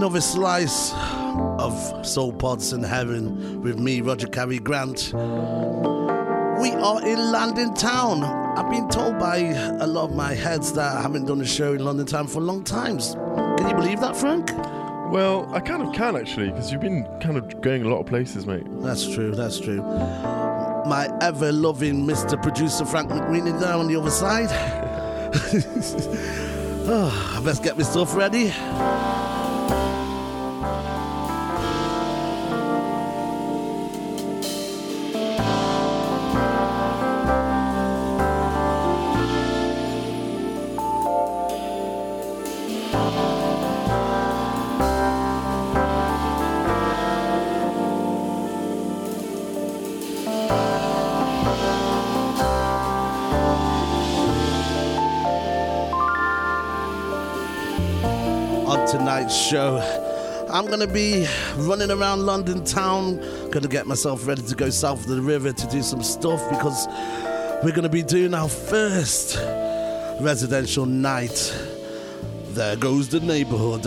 [0.00, 5.12] another slice of Soul Partisan Heaven with me, Roger Carey Grant.
[5.12, 8.24] We are in London Town.
[8.24, 9.36] I've been told by
[9.78, 12.38] a lot of my heads that I haven't done a show in London Town for
[12.38, 12.96] a long time.
[12.96, 14.50] Can you believe that, Frank?
[15.12, 18.06] Well, I kind of can actually, because you've been kind of going a lot of
[18.06, 18.64] places, mate.
[18.80, 19.82] That's true, that's true.
[19.82, 22.40] My ever loving Mr.
[22.40, 24.48] Producer Frank McWeeny there on the other side.
[26.88, 28.50] oh, I best get my stuff ready.
[29.72, 29.99] On
[59.30, 59.78] show.
[60.50, 65.06] I'm gonna be running around London town, gonna get myself ready to go south of
[65.06, 66.88] the river to do some stuff because
[67.62, 69.36] we're gonna be doing our first
[70.20, 71.56] residential night.
[72.48, 73.84] There goes the neighborhood.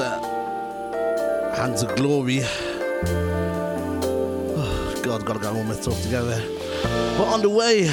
[1.57, 2.39] Hands of glory.
[4.55, 6.41] Oh, God, gotta get all my stuff together.
[7.17, 7.91] But on the way,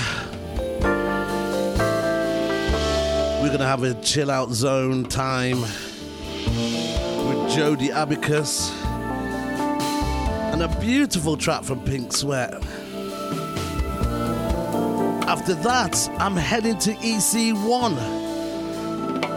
[3.43, 5.65] we're gonna have a chill out zone time
[7.61, 8.73] Jody Abacus
[10.51, 12.55] and a beautiful track from Pink Sweat.
[15.29, 17.97] After that, I'm heading to EC1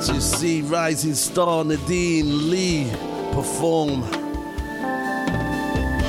[0.06, 2.90] to see rising star Nadine Lee
[3.34, 4.10] perform.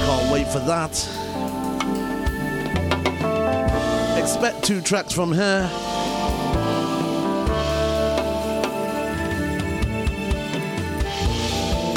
[0.00, 0.92] Can't wait for that.
[4.16, 6.03] Expect two tracks from her.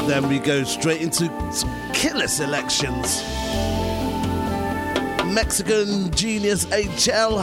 [0.07, 1.27] Then we go straight into
[1.93, 3.21] killer selections.
[5.33, 7.39] Mexican genius HL.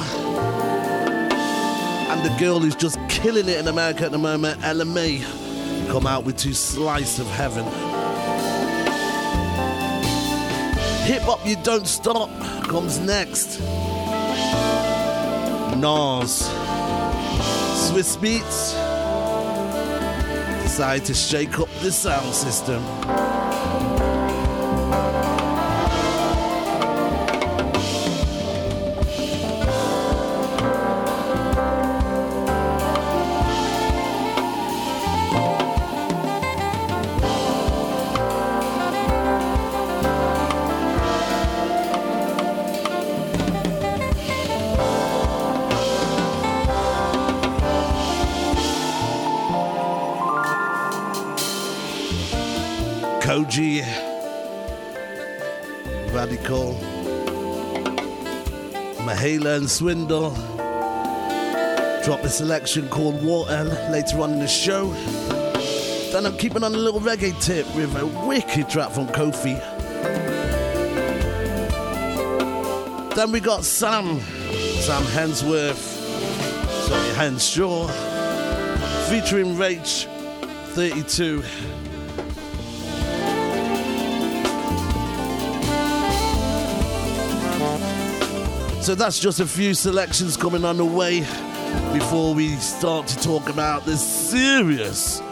[2.09, 5.23] And the girl who's just killing it in America at the moment, Ella Mai,
[5.89, 7.65] come out with two slice of heaven.
[11.05, 12.31] Hip hop You Don't Stop
[12.65, 13.61] comes next.
[15.77, 16.49] Nas.
[17.91, 18.84] Swizz Beatz
[20.77, 22.83] decide to shake up the sound system.
[59.55, 60.31] Mahalia Swindle.
[62.05, 64.89] Drop a selection called Water later on in the show.
[66.13, 69.59] Then I'm keeping on a little reggae tip with a wicked track from Kofi.
[73.15, 74.21] Then we got Sam,
[74.81, 75.77] Sam Hensworth,
[76.89, 77.87] sorry, Henshaw,
[79.09, 80.07] featuring Rach
[80.75, 81.43] 32.
[88.85, 91.21] So that's just a few selections coming on the way
[91.95, 95.23] before we start to talk about the serious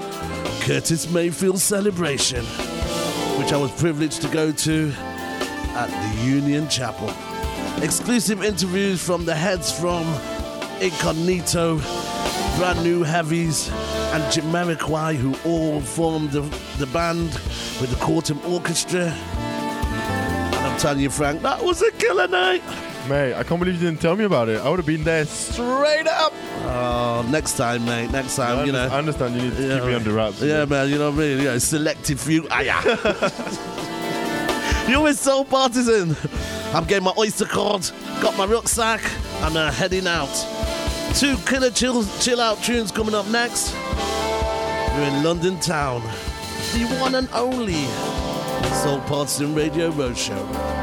[0.62, 2.46] Curtis Mayfield celebration,
[3.38, 7.12] which I was privileged to go to at the Union Chapel.
[7.84, 10.06] Exclusive interviews from the heads from
[10.80, 11.76] Incognito,
[12.56, 16.40] Brand New Heavies, and Jamiroquai, who all formed the,
[16.78, 17.34] the band
[17.82, 19.08] with the Quartum Orchestra.
[19.10, 22.62] And I'm telling you, Frank, that was a killer night.
[23.08, 24.60] Mate, I can't believe you didn't tell me about it.
[24.60, 26.32] I would have been there straight up.
[26.64, 28.10] Oh, next time, mate.
[28.12, 28.86] Next time, I, you know.
[28.86, 30.40] I understand you need to Yeah, keep me under wraps.
[30.40, 31.40] Yeah, man, you know what I mean?
[31.42, 32.46] Yeah, selected few.
[32.50, 32.80] Ah, yeah.
[34.88, 36.16] you always so partisan.
[36.72, 37.90] I'm getting my Oyster card,
[38.20, 39.00] got my rucksack,
[39.42, 40.32] and uh, heading out.
[41.14, 43.74] Two killer chill, chill out tunes coming up next.
[44.94, 46.02] We're in London town.
[46.72, 47.84] The one and only
[48.82, 50.81] Soul Partisan Radio Roadshow.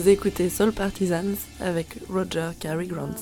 [0.00, 3.16] vous écoutez Soul Partisans avec Roger Cary Grant.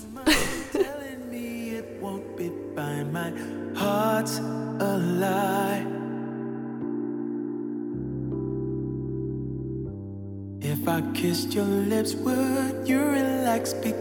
[10.60, 13.74] If I kissed your lips, would you relax?
[13.74, 13.97] Because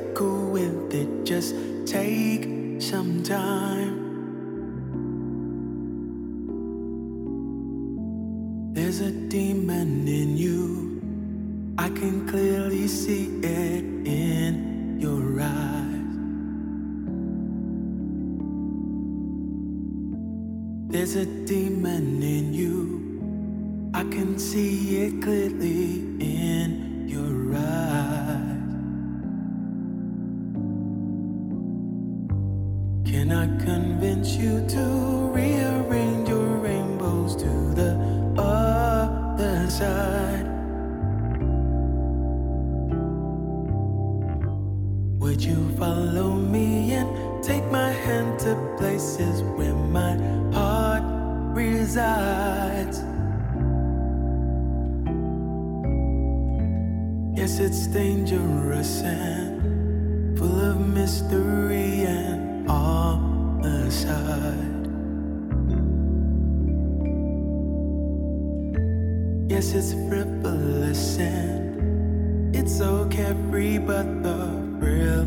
[69.50, 74.38] Yes, it's frivolous and it's so carefree, but the
[74.80, 75.22] thrill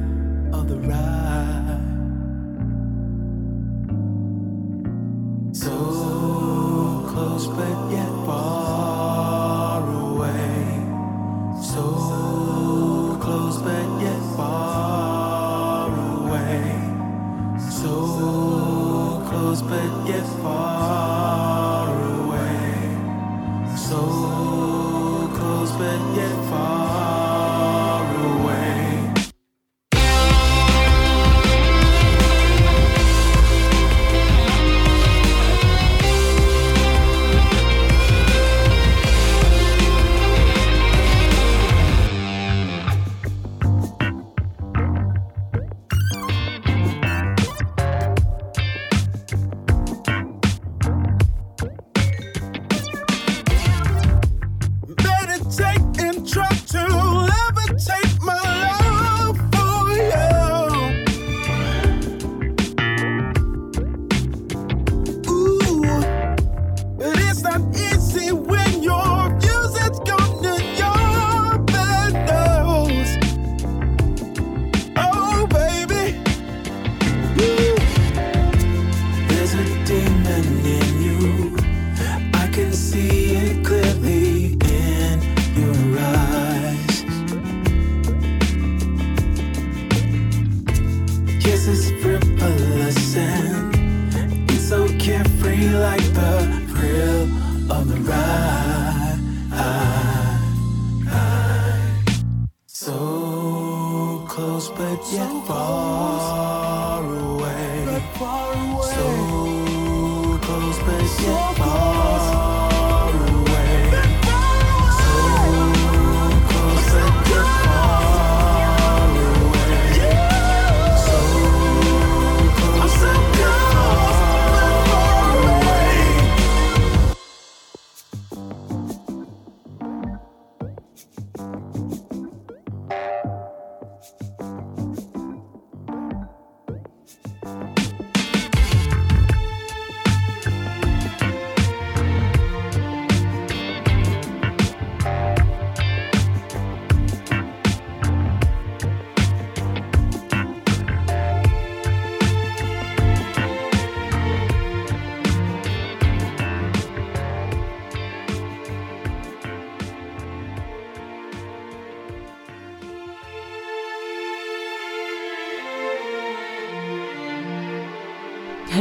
[0.54, 1.69] of the ride.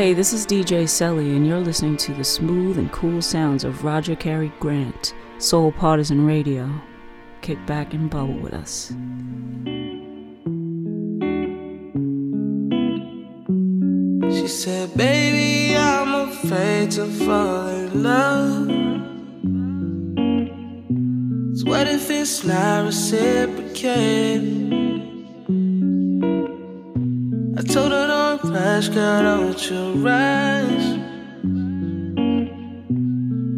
[0.10, 3.84] Hey, this is DJ Selly, and you're listening to the smooth and cool sounds of
[3.84, 6.68] Roger Carey Grant, Soul Partisan Radio.
[7.42, 8.88] Kick back and bubble with us.
[14.36, 18.68] She said, Baby, I'm afraid to fall in love.
[21.56, 24.39] So, what if it's not reciprocated?
[28.90, 31.00] just cannot your eyes.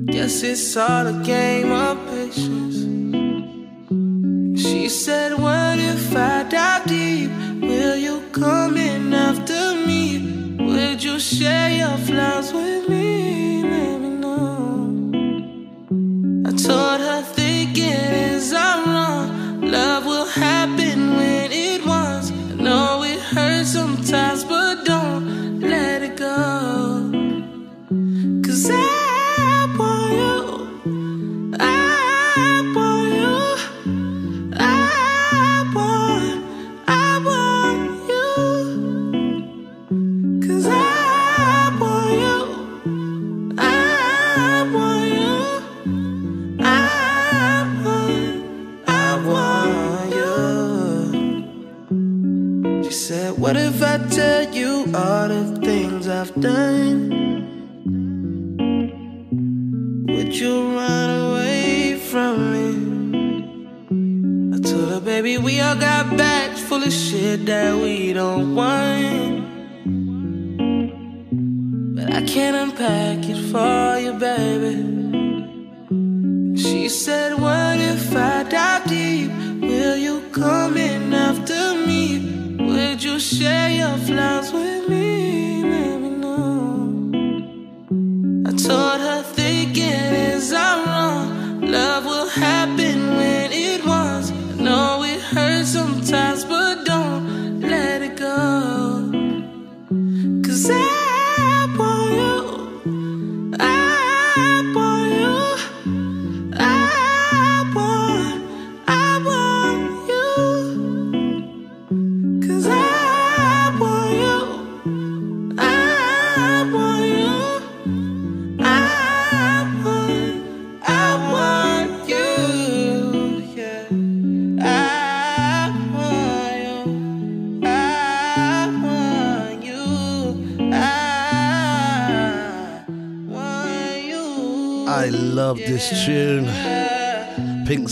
[0.08, 2.11] Guess it's all a game of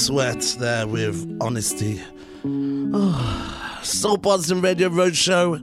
[0.09, 2.01] Sweat there with Honesty.
[2.43, 5.61] Oh, Soul Boston Radio Roadshow.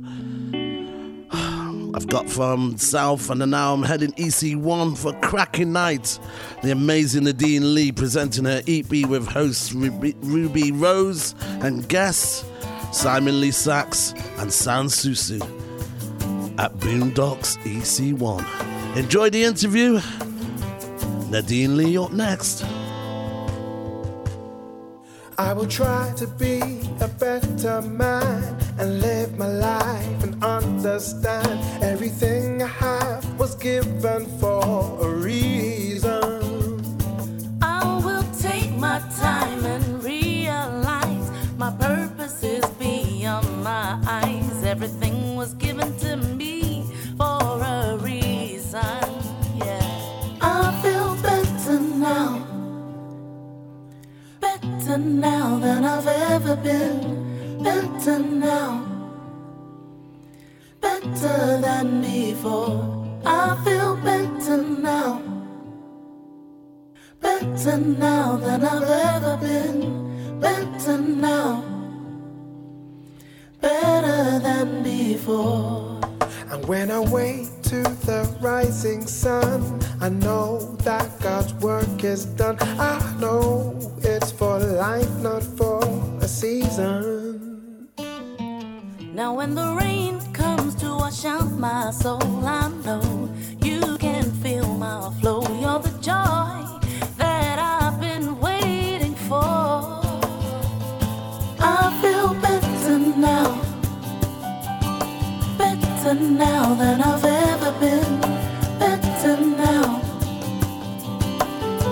[1.96, 6.20] I've got from South and now I'm heading EC1 for cracking night.
[6.62, 12.44] The amazing Nadine Lee presenting her EP with hosts Ruby, Rose and guests
[12.92, 15.42] Simon Lee Sachs and San Susu
[16.60, 18.96] at Boondocks EC1.
[18.96, 20.00] Enjoy the interview.
[21.32, 22.64] Nadine Lee up next.
[25.38, 26.60] I will try to be
[27.00, 34.98] a better man and live my life and understand everything I have was given for
[35.02, 36.80] a reason.
[37.60, 39.85] I will take my time and
[54.96, 57.62] Better now than I've ever been.
[57.62, 58.82] Better now.
[60.80, 63.20] Better than before.
[63.26, 65.20] I feel better now.
[67.20, 70.40] Better now than I've ever been.
[70.40, 71.62] Better now.
[73.60, 76.00] Better than before.
[76.50, 82.56] And when I wake to the rising sun, I know that God's work is done.
[82.60, 85.82] I know it's for life, not for
[86.20, 87.88] a season.
[89.14, 94.68] Now when the rain comes to wash out my soul, I know you can feel
[94.74, 95.42] my flow.
[95.60, 96.75] You're the joy
[106.06, 108.20] better now than I've ever been.
[108.78, 110.00] Better now,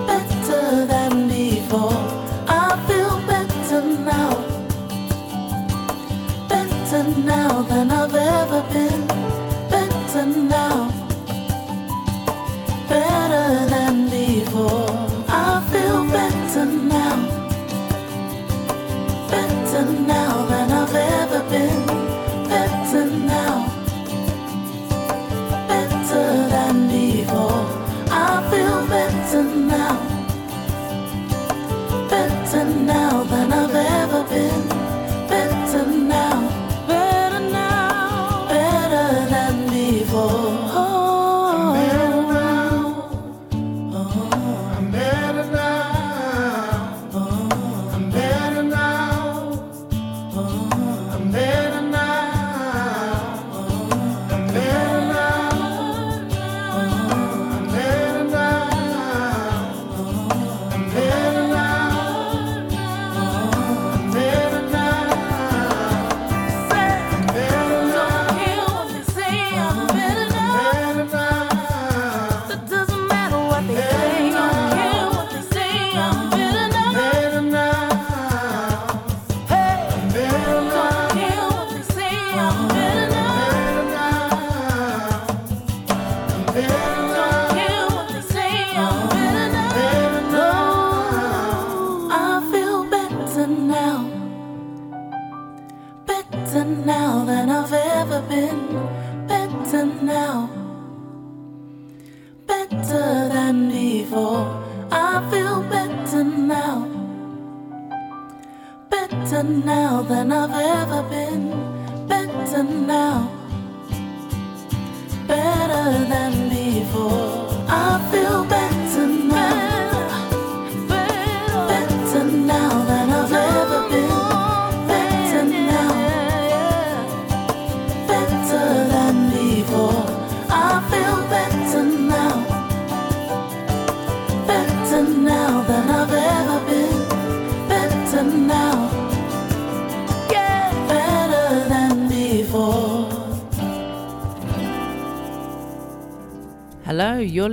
[0.07, 2.05] better than before.
[2.47, 4.35] I feel better now
[6.49, 9.24] better now than I've ever been.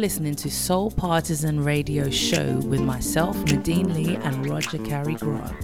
[0.02, 5.56] Listening to Soul Partisan Radio Show with myself, Nadine Lee, and Roger Carey Grant.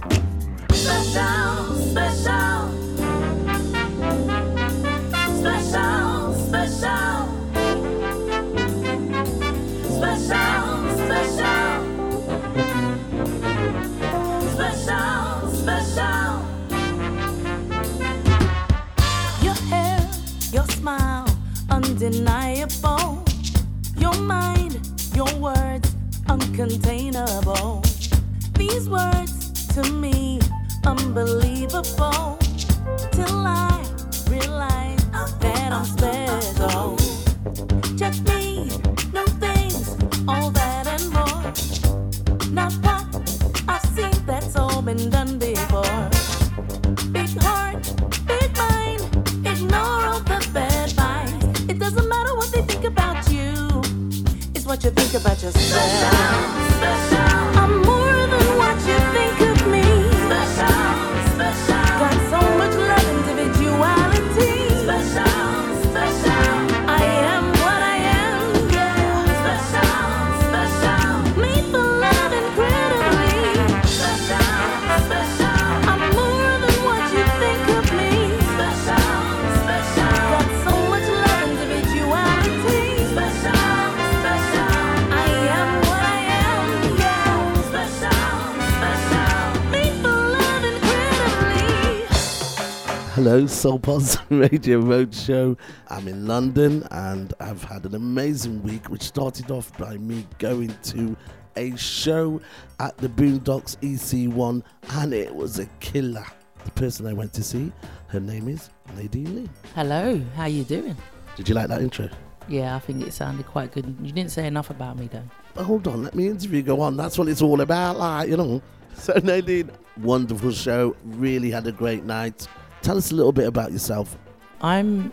[93.38, 95.56] Hello, Soul Pulse Radio Roadshow.
[95.90, 100.76] I'm in London and I've had an amazing week, which started off by me going
[100.86, 101.16] to
[101.54, 102.40] a show
[102.80, 106.26] at the Boondocks EC1, and it was a killer.
[106.64, 107.70] The person I went to see,
[108.08, 109.50] her name is Nadine Lee.
[109.76, 110.96] Hello, how you doing?
[111.36, 112.08] Did you like that intro?
[112.48, 113.86] Yeah, I think it sounded quite good.
[114.02, 115.22] You didn't say enough about me though.
[115.56, 116.96] Oh, hold on, let me interview go on.
[116.96, 118.60] That's what it's all about, like, you know.
[118.94, 120.96] So, Nadine, wonderful show.
[121.04, 122.48] Really had a great night.
[122.82, 124.16] Tell us a little bit about yourself.
[124.60, 125.12] I'm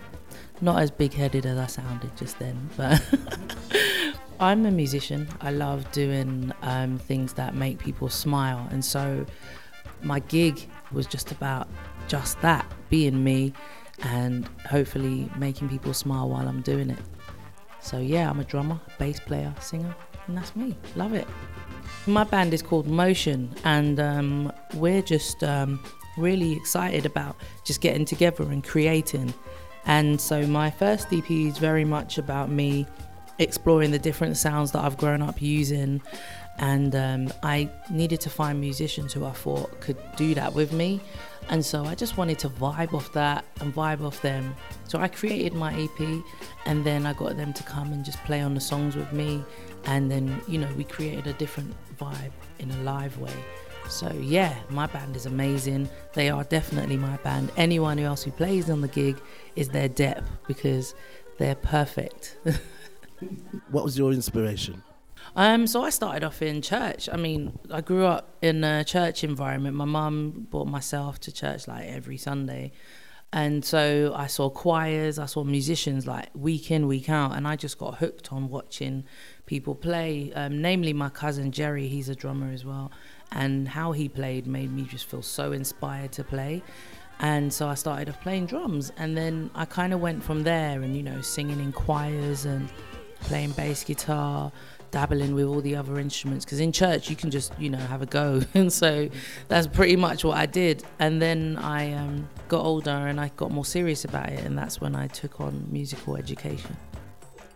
[0.62, 3.01] not as big headed as I sounded just then, but
[4.39, 5.28] I'm a musician.
[5.41, 8.67] I love doing um, things that make people smile.
[8.71, 9.25] And so
[10.04, 11.67] my gig was just about
[12.08, 13.54] just that being me
[14.04, 16.99] and hopefully making people smile while I'm doing it.
[17.82, 19.95] So, yeah, I'm a drummer, bass player, singer,
[20.28, 20.75] and that's me.
[20.95, 21.28] Love it.
[22.08, 25.80] My band is called Motion, and um, we're just um,
[26.17, 29.34] really excited about just getting together and creating.
[29.86, 32.88] And so, my first EP is very much about me
[33.38, 36.01] exploring the different sounds that I've grown up using.
[36.58, 41.01] And um, I needed to find musicians who I thought could do that with me.
[41.49, 44.56] And so I just wanted to vibe off that and vibe off them.
[44.88, 46.23] So I created my EP
[46.65, 49.43] and then I got them to come and just play on the songs with me.
[49.86, 53.34] And then, you know, we created a different vibe in a live way.
[53.89, 55.89] So yeah, my band is amazing.
[56.13, 57.52] They are definitely my band.
[57.58, 59.21] Anyone else who plays on the gig
[59.56, 60.95] is their depth because
[61.38, 62.38] they're perfect.
[63.69, 64.84] What was your inspiration?
[65.36, 67.10] Um, so I started off in church.
[67.12, 69.76] I mean, I grew up in a church environment.
[69.76, 72.71] My mum brought myself to church like every Sunday.
[73.34, 77.58] And so I saw choirs, I saw musicians like week in, week out, and I
[77.58, 79.04] just got hooked on watching
[79.45, 80.32] people play.
[80.34, 82.91] Um, namely, my cousin Jerry, he's a drummer as well,
[83.36, 86.63] and how he played made me just feel so inspired to play.
[87.19, 90.82] And so I started off playing drums, and then I kind of went from there,
[90.82, 92.69] and you know, singing in choirs and
[93.21, 94.52] playing bass guitar,
[94.91, 96.43] dabbling with all the other instruments.
[96.43, 99.10] Because in church you can just you know have a go, and so
[99.48, 100.84] that's pretty much what I did.
[101.00, 104.82] And then I um, got older and I got more serious about it, and that's
[104.82, 106.76] when I took on musical education.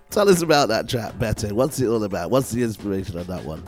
[0.10, 1.54] Tell us about that track, Better.
[1.54, 2.32] What's it all about?
[2.32, 3.64] What's the inspiration of that one?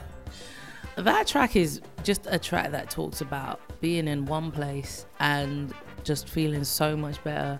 [0.97, 5.73] That track is just a track that talks about being in one place and
[6.03, 7.59] just feeling so much better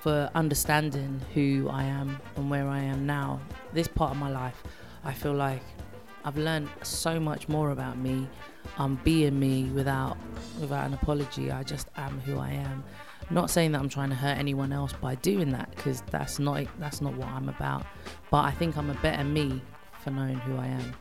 [0.00, 3.40] for understanding who I am and where I am now.
[3.72, 4.62] This part of my life,
[5.04, 5.62] I feel like
[6.24, 8.26] I've learned so much more about me.
[8.78, 10.16] I'm being me without
[10.58, 11.50] without an apology.
[11.50, 12.84] I just am who I am.
[13.30, 16.66] Not saying that I'm trying to hurt anyone else by doing that because that's not
[16.78, 17.84] that's not what I'm about.
[18.30, 19.60] But I think I'm a better me
[20.02, 20.94] for knowing who I am.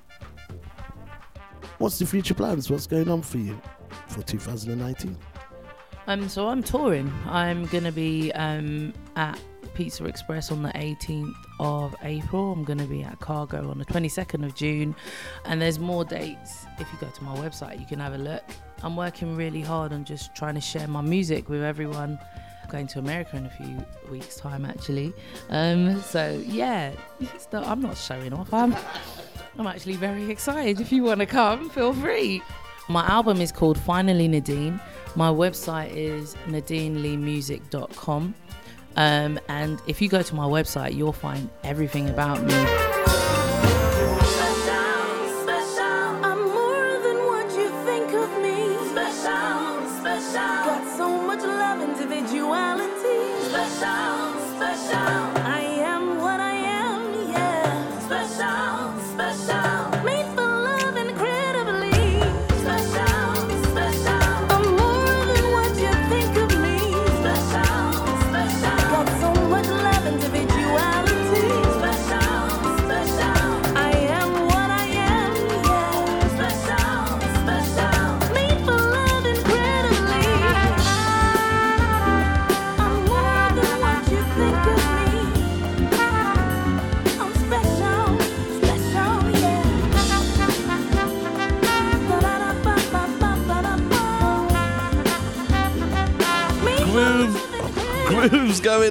[1.82, 2.70] What's the future plans?
[2.70, 3.60] What's going on for you
[4.10, 5.18] for 2019?
[6.06, 7.12] Um, so I'm touring.
[7.26, 9.40] I'm gonna be um, at
[9.74, 12.52] Pizza Express on the 18th of April.
[12.52, 14.96] I'm gonna be at Cargo on the 22nd of June,
[15.46, 16.68] and there's more dates.
[16.78, 18.44] If you go to my website, you can have a look.
[18.84, 22.20] I'm working really hard on just trying to share my music with everyone.
[22.70, 25.14] Going to America in a few weeks' time, actually.
[25.50, 26.94] Um, so yeah,
[27.52, 28.54] I'm not showing off.
[28.54, 28.76] I'm,
[29.58, 30.80] I'm actually very excited.
[30.80, 32.42] If you want to come, feel free.
[32.88, 34.80] My album is called Finally Nadine.
[35.16, 38.36] My website is nadineleemusic.com.
[38.98, 42.54] Um, and if you go to my website, you'll find everything about me.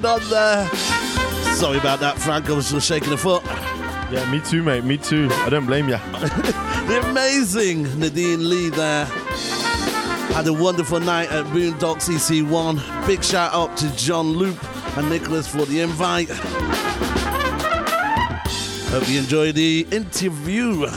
[0.01, 0.67] Going on there.
[1.55, 2.49] Sorry about that, Frank.
[2.49, 3.43] I was just shaking a foot.
[4.11, 4.83] Yeah, me too, mate.
[4.83, 5.29] Me too.
[5.31, 5.99] I don't blame ya.
[6.81, 9.05] The amazing Nadine Lee there.
[10.35, 13.07] Had a wonderful night at Boondocks EC1.
[13.07, 14.57] Big shout out to John Loop
[14.97, 16.29] and Nicholas for the invite.
[18.89, 20.87] Hope you enjoyed the interview.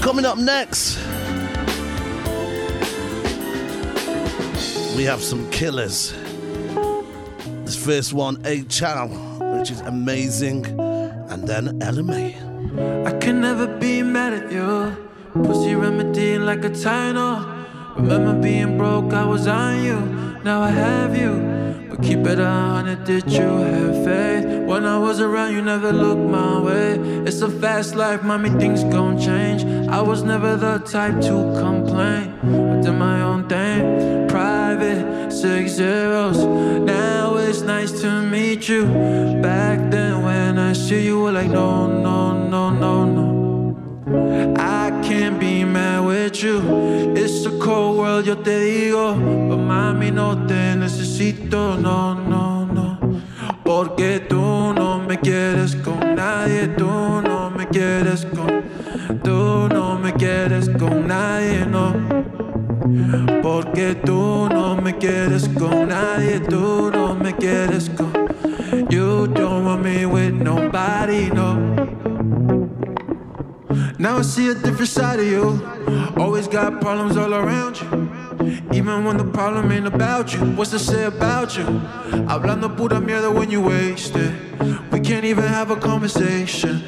[0.00, 0.96] Coming up next,
[4.96, 6.12] we have some killers.
[7.86, 9.06] First one, A.CHAL,
[9.58, 10.66] which is amazing,
[11.30, 12.34] and then Ella Mai.
[13.06, 14.96] I can never be mad at you.
[15.44, 17.46] Pussy remedy like a Tylenol.
[17.94, 20.00] Remember being broke, I was on you.
[20.42, 21.86] Now I have you.
[21.88, 24.44] But keep it a hundred, did you have faith?
[24.66, 26.94] When I was around, you never looked my way.
[27.24, 29.62] It's a fast life, mommy, things gon' change.
[29.88, 32.34] I was never the type to complain.
[32.42, 34.25] I did my own thing.
[34.66, 36.38] Private, six zeros.
[36.38, 38.84] Now it's nice to meet you.
[39.40, 44.54] Back then, when I see you, were like, no, no, no, no, no.
[44.58, 46.58] I can't be mad with you.
[47.14, 49.14] It's a cold world, yo te digo.
[49.48, 52.98] But mami, no te necesito, no, no, no.
[53.62, 56.90] Porque tú no me quieres con nadie, tú
[57.22, 58.64] no me quieres con.
[59.22, 62.15] Tú no me quieres con nadie, no.
[63.42, 68.12] Porque tú no me quieres con nadie, tú no me quieres con.
[68.90, 71.56] You don't want me with nobody, no.
[73.98, 75.66] Now I see a different side of you.
[76.18, 78.10] Always got problems all around you.
[78.72, 81.64] Even when the problem ain't about you, what's to say about you?
[82.28, 84.34] Hablando pura mierda when you waste it.
[84.92, 86.82] We can't even have a conversation.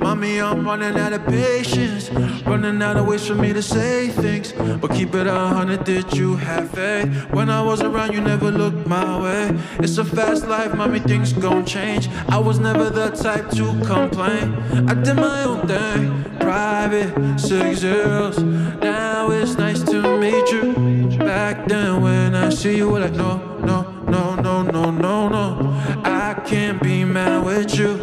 [0.00, 2.10] Mommy, I'm running out of patience.
[2.44, 4.52] Running out of ways for me to say things.
[4.52, 7.08] But keep it a hundred, did you have faith?
[7.30, 9.56] When I was around, you never looked my way.
[9.78, 12.08] It's a fast life, mommy, things gon' change.
[12.28, 14.54] I was never the type to complain.
[14.88, 16.24] I did my own thing.
[16.48, 18.38] Private, six zeros.
[18.38, 21.18] Now it's nice to meet you.
[21.18, 25.74] Back then, when I see you, we're like, no, no, no, no, no, no, no.
[26.04, 27.98] I can't be mad with you.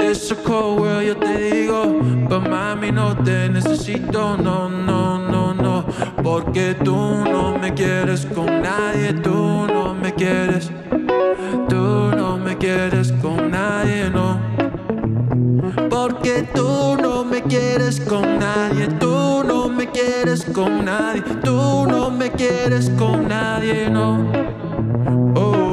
[0.00, 2.26] It's a cold world, yo te digo.
[2.26, 5.84] But mami, no te necesito, no, no, no, no.
[6.22, 10.70] Porque tú no me quieres con nadie, tú no me quieres.
[11.68, 14.59] Tú no me quieres con nadie, no.
[15.88, 22.10] Porque tú no me quieres con nadie, tú no me quieres con nadie, tú no
[22.10, 24.30] me quieres con nadie, no.
[25.34, 25.69] Oh.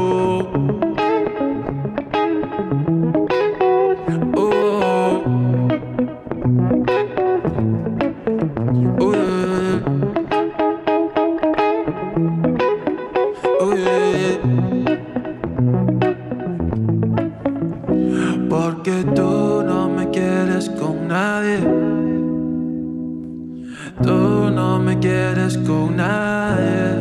[25.00, 26.96] Quieres con nadie.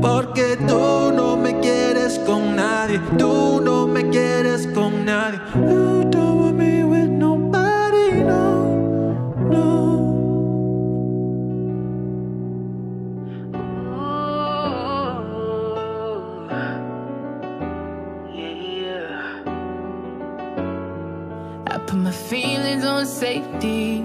[0.00, 3.00] Porque tú no me quieres con nadie.
[3.18, 5.38] Tú no me quieres con nadie.
[5.54, 9.68] You don't want me with nobody, no, no.
[13.96, 14.34] Oh,
[21.66, 24.04] I put my feelings on safety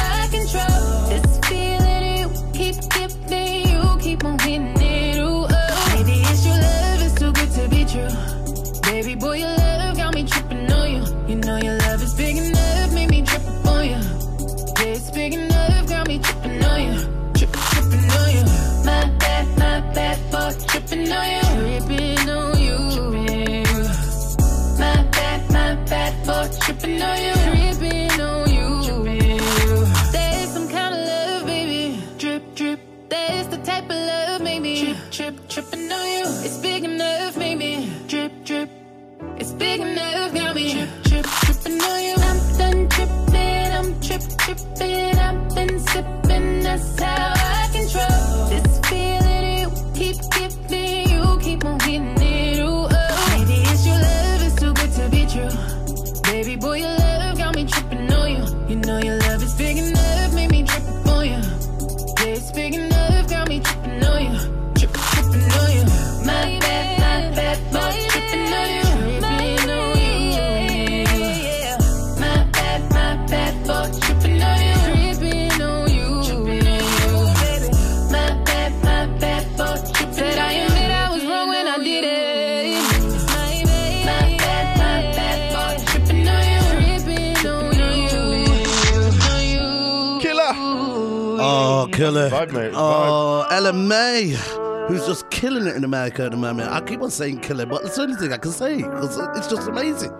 [95.91, 96.71] America at the moment.
[96.71, 99.47] I keep on saying killer, but it's the only thing I can say because it's
[99.47, 100.13] just amazing.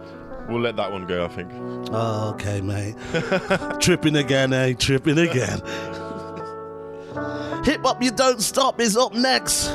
[0.49, 1.49] We'll let that one go, I think.
[1.93, 2.95] Oh, okay, mate.
[3.79, 4.73] Tripping again, eh?
[4.73, 5.59] Tripping again.
[7.63, 9.69] Hip Hop You Don't Stop is up next.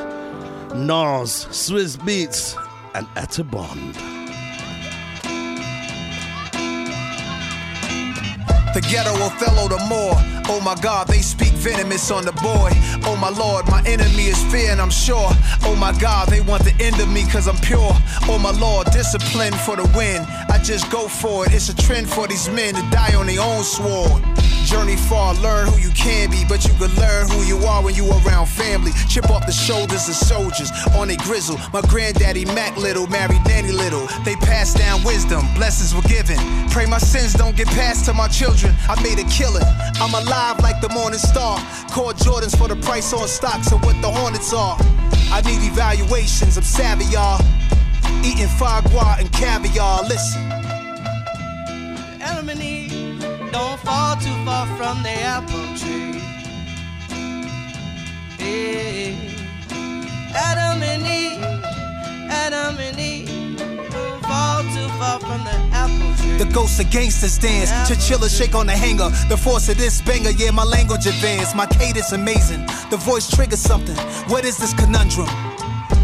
[0.75, 2.55] Nas, Swizz Beatz,
[2.95, 3.95] and Etta Bond.
[8.75, 10.13] The ghetto Othello the more.
[10.49, 12.71] Oh my God, they speak venomous on the boy.
[13.11, 15.31] Oh my Lord, my enemy is fear, and I'm sure.
[15.67, 17.91] Oh my God, they want the end of me cause I'm pure.
[18.31, 20.23] Oh my Lord, discipline for the win.
[20.67, 21.55] Just go for it.
[21.55, 24.21] It's a trend for these men to die on their own sword.
[24.65, 27.95] Journey far, learn who you can be, but you can learn who you are when
[27.95, 28.91] you around family.
[29.09, 31.57] Chip off the shoulders of soldiers on a grizzle.
[31.73, 34.09] My granddaddy Mac Little married Nanny Little.
[34.25, 36.37] They passed down wisdom, blessings were given.
[36.71, 38.75] Pray my sins don't get passed to my children.
[38.89, 39.63] I made a killing.
[40.03, 41.61] I'm alive like the morning star.
[41.93, 44.77] Call Jordans for the price on stocks of what the Hornets are.
[45.31, 47.41] I need evaluations, I'm savvy, y'all.
[48.25, 50.03] Eating foie gras and caviar.
[50.03, 50.56] Listen.
[53.57, 56.21] Don't fall too far from the apple tree.
[58.39, 59.17] Yeah.
[60.35, 61.43] Adam and Eve,
[62.45, 66.37] Adam and Eve don't fall too far far from the apple tree.
[66.37, 67.71] The ghosts of gangsters dance.
[67.89, 69.11] Chinchilla shake on the hanger.
[69.29, 71.55] The force of this banger, yeah, my language advanced.
[71.57, 72.67] My cadence amazing.
[72.91, 73.97] The voice triggers something.
[74.29, 75.29] What is this conundrum?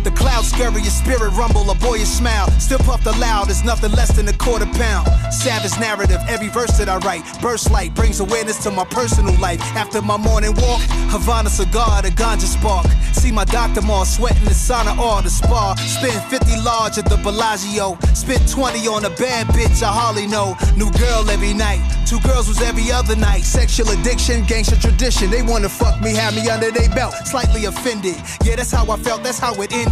[0.05, 2.51] The cloud scurry, your spirit rumble, a boyish smile.
[2.59, 5.07] Still puffed aloud, it's nothing less than a quarter pound.
[5.33, 7.23] Savage narrative, every verse that I write.
[7.41, 9.61] Burst light brings awareness to my personal life.
[9.77, 10.81] After my morning walk,
[11.15, 12.87] Havana cigar, the ganja spark.
[13.12, 15.75] See my doctor more, sweating the sauna or the spa.
[15.77, 17.97] Spend 50 large at the Bellagio.
[18.15, 20.57] Spent 20 on a bad bitch I hardly know.
[20.77, 21.81] New girl every night.
[22.07, 23.43] Two girls was every other night.
[23.45, 25.31] Sexual addiction, gangster tradition.
[25.31, 27.15] They wanna fuck me, have me under their belt.
[27.25, 28.17] Slightly offended.
[28.45, 29.91] Yeah, that's how I felt, that's how it ended.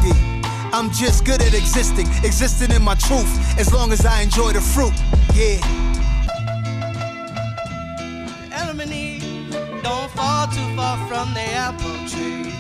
[0.73, 4.61] I'm just good at existing, existing in my truth, as long as I enjoy the
[4.61, 4.95] fruit.
[5.35, 5.61] Yeah.
[8.53, 12.53] Adam and Eve don't fall too far from the apple tree.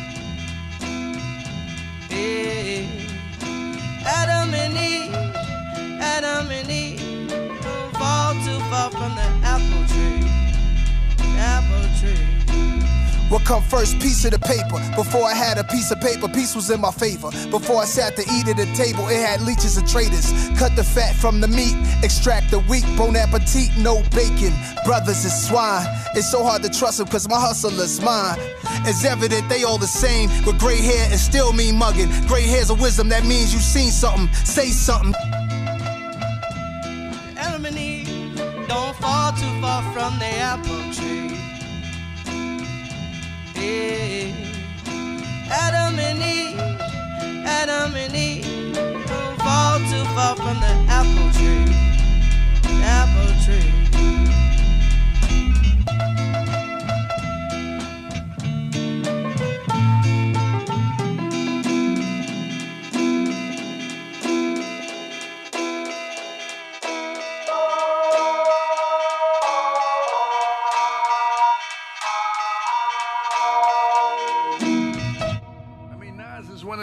[2.10, 2.86] Yeah.
[4.04, 5.14] Adam and Eve,
[6.00, 7.30] Adam and Eve
[7.62, 10.26] don't fall too far from the apple tree.
[11.38, 12.99] Apple tree.
[13.30, 14.00] What come first?
[14.00, 14.82] Piece of the paper.
[14.96, 17.30] Before I had a piece of paper, peace was in my favor.
[17.48, 20.32] Before I sat to eat at the table, it had leeches and traitors.
[20.58, 22.84] Cut the fat from the meat, extract the weak.
[22.98, 24.52] Bon appetit, no bacon.
[24.84, 25.86] Brothers is swine.
[26.16, 28.36] It's so hard to trust them cause my hustle is mine.
[28.84, 30.28] It's evident they all the same.
[30.44, 32.10] With gray hair and still mean mugging.
[32.26, 34.26] Gray hair's a wisdom that means you seen something.
[34.44, 35.14] Say something.
[37.36, 37.62] Adam
[38.66, 41.29] don't fall too far from the apple tree.
[45.50, 46.58] Adam and Eve,
[47.46, 51.74] Adam and Eve don't fall too far from the apple tree.
[52.82, 53.79] Apple tree.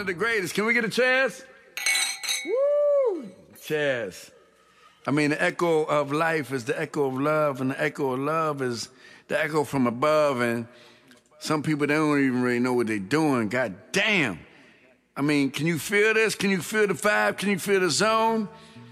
[0.08, 0.54] The greatest.
[0.54, 1.44] Can we get a chance?
[2.44, 3.30] Woo!
[3.56, 4.30] Chaz.
[5.06, 8.18] I mean, the echo of life is the echo of love, and the echo of
[8.18, 8.88] love is
[9.28, 10.40] the echo from above.
[10.40, 10.66] And
[11.38, 13.48] some people they don't even really know what they're doing.
[13.48, 14.40] God damn.
[15.16, 16.34] I mean, can you feel this?
[16.34, 17.38] Can you feel the vibe?
[17.38, 18.48] Can you feel the zone?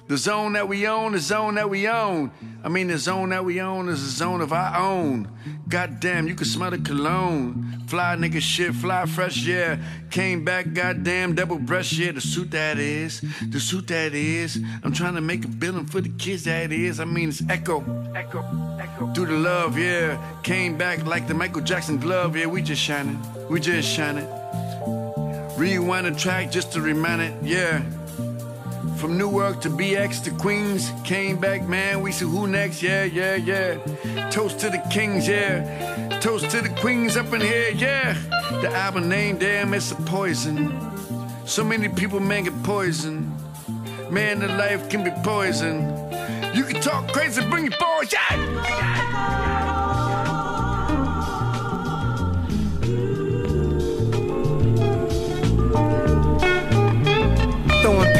[0.08, 2.30] The zone that we own, the zone that we own.
[2.62, 5.28] I mean, the zone that we own is a zone of our own.
[5.68, 7.82] Goddamn, you can smell the cologne.
[7.88, 9.78] Fly nigga shit, fly fresh, yeah.
[10.10, 12.12] Came back, goddamn, double breast, yeah.
[12.12, 14.62] The suit that is, the suit that is.
[14.84, 17.00] I'm trying to make a billing for the kids that is.
[17.00, 17.80] I mean, it's echo,
[18.14, 18.44] echo,
[18.78, 19.12] echo.
[19.12, 20.22] Do the love, yeah.
[20.44, 22.46] Came back like the Michael Jackson glove, yeah.
[22.46, 24.28] We just shining, we just shining.
[25.58, 27.82] Rewind the track just to remind it, yeah.
[28.96, 32.00] From Newark to BX to Queens, came back, man.
[32.00, 33.76] We see who next, yeah, yeah, yeah.
[34.30, 36.18] Toast to the kings, yeah.
[36.20, 38.14] Toast to the queens up in here, yeah.
[38.62, 40.72] The album name, damn, it's a poison.
[41.44, 43.30] So many people, man, get poisoned.
[44.10, 45.82] Man, the life can be poison.
[46.54, 48.26] You can talk crazy, bring your boys, yeah.
[48.32, 49.55] Throwing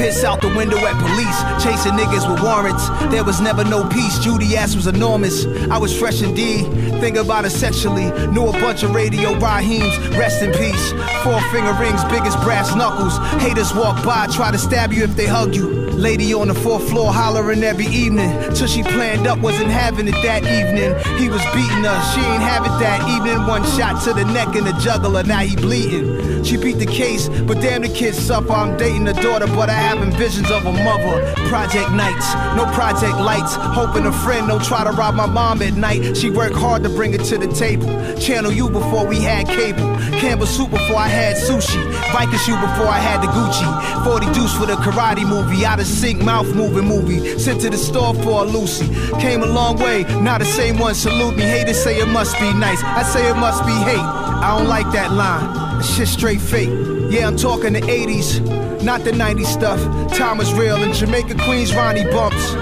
[0.06, 2.88] piss out the window at police, chasing niggas with warrants.
[3.10, 4.20] There was never no peace.
[4.20, 5.46] Judy ass was enormous.
[5.68, 6.64] I was fresh indeed.
[7.00, 8.12] Think about it sexually.
[8.28, 9.94] Knew a bunch of radio Raheems.
[10.16, 10.92] Rest in peace.
[11.24, 13.18] Four finger rings, biggest brass knuckles.
[13.42, 15.85] Haters walk by, try to stab you if they hug you.
[15.96, 18.30] Lady on the fourth floor hollering every evening.
[18.54, 20.92] Till she planned up, wasn't having it that evening.
[21.18, 23.46] He was beating her, she ain't have it that evening.
[23.46, 26.44] One shot to the neck and the juggler, now he bleeding.
[26.44, 28.52] She beat the case, but damn the kids suffer.
[28.52, 31.34] I'm dating the daughter, but I having visions of a mother.
[31.48, 33.54] Project nights, no project lights.
[33.56, 36.16] Hoping a friend don't try to rob my mom at night.
[36.16, 37.88] She worked hard to bring it to the table.
[38.18, 39.96] Channel you before we had cable.
[40.20, 41.82] Campbell soup before I had sushi.
[42.12, 44.04] Viking shoe before I had the Gucci.
[44.04, 45.64] 40 deuce for the karate movie.
[45.86, 47.38] Sync, mouth moving movie.
[47.38, 48.86] Sent to the store for a Lucy.
[49.20, 51.42] Came a long way, now the same one salute me.
[51.42, 52.82] Haters say it must be nice.
[52.82, 53.98] I say it must be hate.
[53.98, 55.54] I don't like that line.
[55.78, 56.70] That shit straight fake.
[57.10, 59.80] Yeah, I'm talking the 80s, not the 90s stuff.
[60.16, 62.52] Time was real in Jamaica, Queens, Ronnie bumps.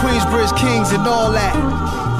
[0.00, 1.54] Queensbridge Kings and all that.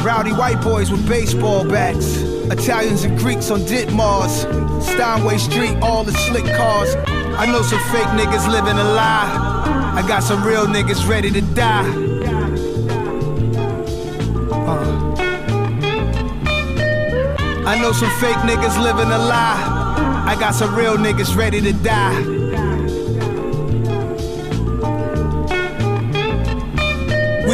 [0.04, 2.18] Rowdy white boys with baseball bats.
[2.50, 4.44] Italians and Greeks on Ditmars.
[4.82, 6.94] Steinway Street, all the slick cars.
[7.38, 9.49] I know some fake niggas living a lie.
[9.93, 11.88] I got some real niggas ready to die.
[14.51, 15.14] Uh.
[17.66, 20.24] I know some fake niggas living a lie.
[20.26, 22.39] I got some real niggas ready to die.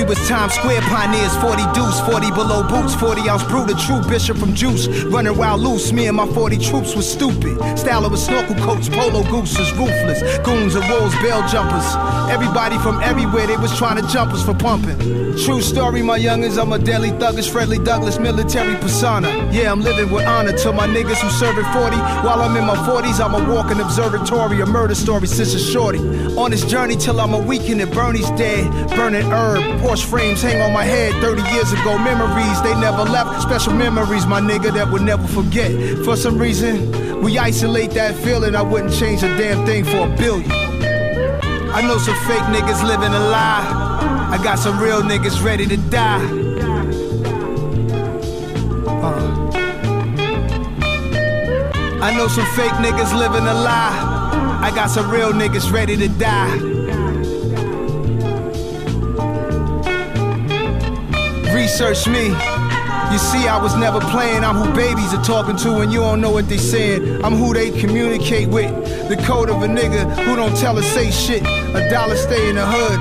[0.09, 4.37] Was Times Square pioneers, 40 deuce, 40 below boots, 40 ounce brew, the true bishop
[4.39, 4.87] from juice.
[5.05, 7.59] Running wild loose, me and my 40 troops was stupid.
[7.77, 10.23] Style of a snorkel coats, polo gooses, ruthless.
[10.47, 11.85] Goons and wolves, bell jumpers.
[12.31, 14.97] Everybody from everywhere, they was trying to jump us for pumping.
[15.45, 19.29] True story, my youngins, I'm a deadly thuggish, Frederick Douglass, military persona.
[19.53, 21.97] Yeah, I'm living with honor to my niggas who serving 40.
[22.25, 25.99] While I'm in my 40s, I'm a walking observatory, a murder story sister shorty.
[26.39, 28.71] On this journey till I'm a weekend and Bernie's dead.
[28.91, 31.97] Burning herb, frames hang on my head 30 years ago.
[31.99, 33.43] Memories, they never left.
[33.43, 35.71] Special memories, my nigga, that would never forget.
[36.05, 38.55] For some reason, we isolate that feeling.
[38.55, 40.51] I wouldn't change a damn thing for a billion.
[40.51, 44.29] I know some fake niggas living a lie.
[44.33, 46.25] I got some real niggas ready to die.
[48.89, 49.47] Uh.
[52.03, 54.61] I know some fake niggas living a lie.
[54.63, 56.96] I got some real niggas ready to die.
[61.67, 62.29] Research me.
[63.11, 64.45] You see, I was never playing.
[64.45, 67.25] I'm who babies are talking to, and you don't know what they saying.
[67.25, 68.71] I'm who they communicate with.
[69.09, 71.43] The code of a nigga who don't tell or say shit.
[71.43, 73.01] A dollar stay in the hood,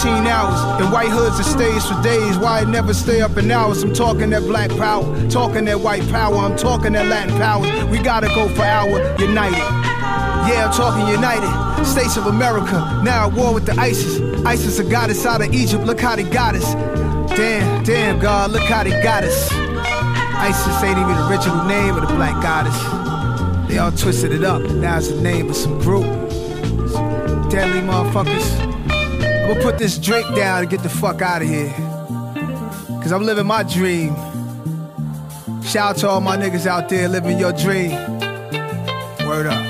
[0.00, 0.80] 18 hours.
[0.80, 2.38] In white hoods, it stays for days.
[2.38, 3.82] Why it never stay up in hours?
[3.82, 6.36] I'm talking that black power, talking that white power.
[6.36, 7.68] I'm talking that Latin powers.
[7.90, 8.88] We gotta go for our
[9.20, 9.58] united.
[10.48, 11.84] Yeah, I'm talking united.
[11.84, 14.20] States of America, now at war with the ISIS.
[14.46, 15.84] ISIS, a goddess out of Egypt.
[15.84, 16.74] Look how they got us.
[17.36, 19.50] Damn, damn, God, look how they got us.
[19.52, 22.76] ISIS ain't even the original name of the black goddess.
[23.68, 24.62] They all twisted it up.
[24.62, 26.04] Now it's the name of some group.
[26.92, 28.58] Some deadly motherfuckers.
[29.46, 31.72] I'm gonna put this drink down and get the fuck out of here.
[33.02, 34.14] Cause I'm living my dream.
[35.62, 37.90] Shout out to all my niggas out there living your dream.
[39.26, 39.65] Word up.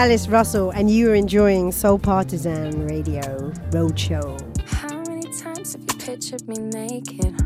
[0.00, 3.20] Alice Russell, and you are enjoying Soul Partisan Radio
[3.68, 4.40] Roadshow.
[4.66, 7.36] How many times have you pictured me naked?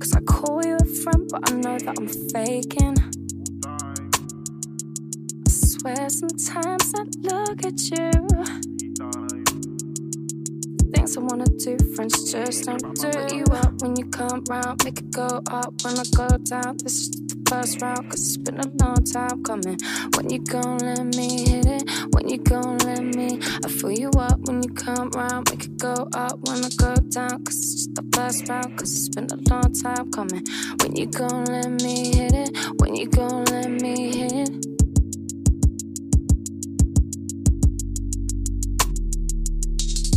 [0.00, 2.96] Cause I call you a friend, but I know that I'm faking.
[5.46, 8.13] I swear sometimes I look at you.
[11.94, 13.36] Friends just don't do.
[13.36, 16.76] You up when you come round, make it go up when I go down.
[16.78, 19.78] This is the first round, cause it's been a long time coming.
[20.16, 21.90] When you gon' let me hit it?
[22.12, 23.38] When you gon' let me?
[23.64, 26.94] I fill you up when you come round, make it go up when I go
[26.96, 27.44] down.
[27.44, 30.44] Cause it's just the first round, cause it's been a long time coming.
[30.82, 32.50] When you gon' let me hit it?
[32.80, 34.50] When you gon' let me hit it?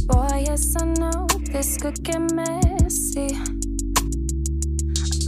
[0.07, 3.29] Boy, yes, I know this could get messy.
[3.33, 3.43] I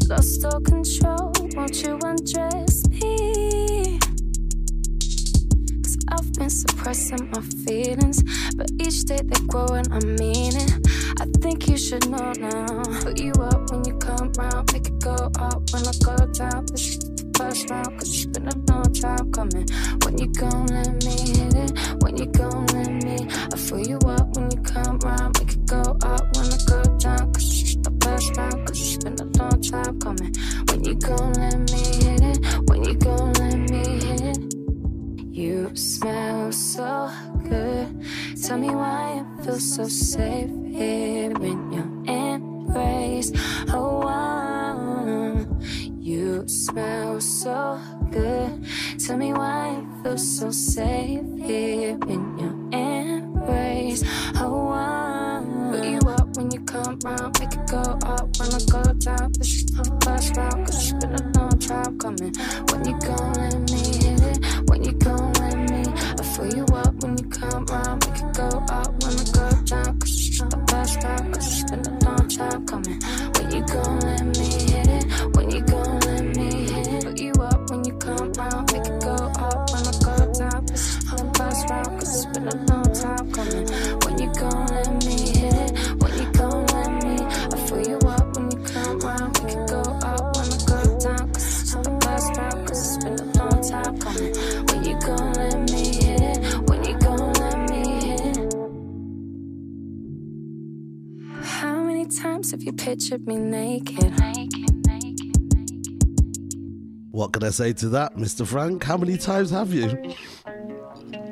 [0.09, 3.97] lost all control, won't you undress me?
[5.81, 8.21] Cause I've been suppressing my feelings,
[8.55, 10.71] but each day they grow and I mean it.
[11.19, 12.83] I think you should know now.
[13.01, 16.67] Put you up when you come round, make it go up when I go down.
[17.39, 19.65] First round, cause it's been a long time coming.
[20.03, 22.03] When you gon' let me hit it?
[22.03, 23.27] When you gon' let me?
[23.31, 26.83] I fill you up when you come round, make it go up when I go
[26.97, 27.31] down.
[27.31, 30.33] Cause it's the first round, cause it's been a long time coming.
[30.67, 32.69] When you gon' let me hit it?
[32.69, 34.53] When you gon' let me hit it?
[35.33, 37.09] You smell so
[37.47, 37.87] good.
[38.43, 43.31] Tell me why it feels so safe here in your embrace.
[43.69, 45.28] Oh, wow.
[46.29, 47.79] You smell so
[48.11, 48.63] good.
[48.99, 54.03] Tell me why it feels so safe here in your embrace.
[54.35, 55.71] Oh, wow.
[55.71, 59.31] Put you up when you come round, make it go up when I go down.
[59.33, 62.33] This is the first round, cause it's been a long time coming.
[62.69, 64.69] When you gon' let me hit it?
[64.69, 65.83] When you gon' let me?
[66.19, 69.47] I fill you up when you come round, make it go up when I go
[69.65, 69.99] down.
[69.99, 72.98] Cause it's the first round, cause it's been a long time coming.
[102.89, 104.11] Pictured me naked?
[107.11, 108.47] What can I say to that, Mr.
[108.47, 108.83] Frank?
[108.83, 110.15] How many times have you?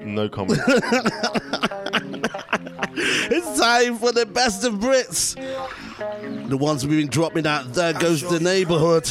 [0.04, 0.60] No comment.
[3.34, 5.36] it's time for the best of Brits.
[5.98, 7.74] The ones we've been dropping out.
[7.74, 9.08] There goes the neighborhood.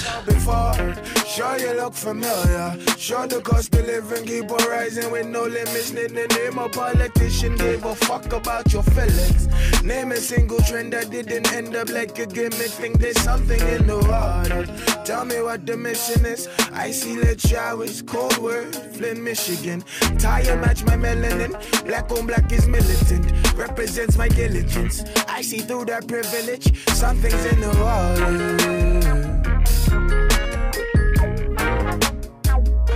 [1.26, 2.78] Sure you look familiar.
[2.96, 5.92] Sure the cost of living keep on rising with no limits.
[5.92, 9.48] Need the name a politician gave a fuck about your feelings.
[9.82, 12.70] Name a single trend that didn't end up like a gimmick.
[12.70, 14.64] Think there's something in the water.
[15.04, 16.48] Tell me what the mission is.
[16.72, 19.82] I see lit showers, cold word, Flint, Michigan.
[20.18, 21.52] Tire match my melanin.
[21.84, 23.32] Black on black is militant.
[23.56, 25.02] Represents my diligence.
[25.28, 26.75] I see through that privilege.
[26.76, 29.06] Something's in the water.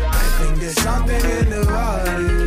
[0.02, 2.39] I think there's something in the water.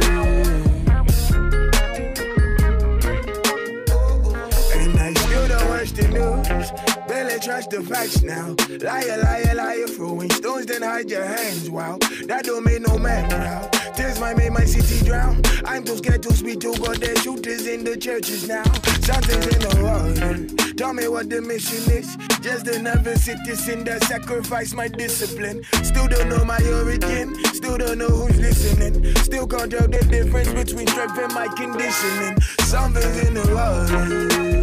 [7.43, 8.55] Trust the facts now.
[8.79, 11.69] Liar, liar, liar, throwing stones, then hide your hands.
[11.69, 13.71] Wow, that don't make no man proud.
[13.95, 15.41] Tears might make my city drown.
[15.65, 16.97] I'm too scared to speak to God.
[16.97, 18.63] There's shooters in the churches now.
[19.01, 20.73] Something's in the water.
[20.75, 22.15] Tell me what the mission is.
[22.41, 25.63] Just another citizen that sacrificed my discipline.
[25.83, 27.35] Still don't know my origin.
[27.53, 29.15] Still don't know who's listening.
[29.17, 32.39] Still can't tell the difference between strength and my conditioning.
[32.61, 34.62] Something's in the water.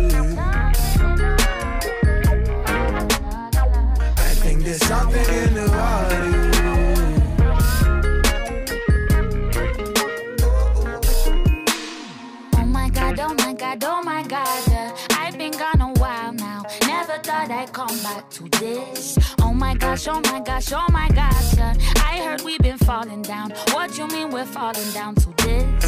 [4.71, 6.23] There's something in the water.
[12.55, 14.63] Oh my god, oh my god, oh my god.
[14.71, 14.97] yeah.
[15.19, 16.63] I've been gone a while now.
[16.87, 19.19] Never thought I'd come back to this.
[19.41, 21.57] Oh my gosh, oh my gosh, oh my gosh.
[21.57, 21.75] yeah.
[21.97, 23.51] I heard we've been falling down.
[23.73, 25.80] What you mean we're falling down to this?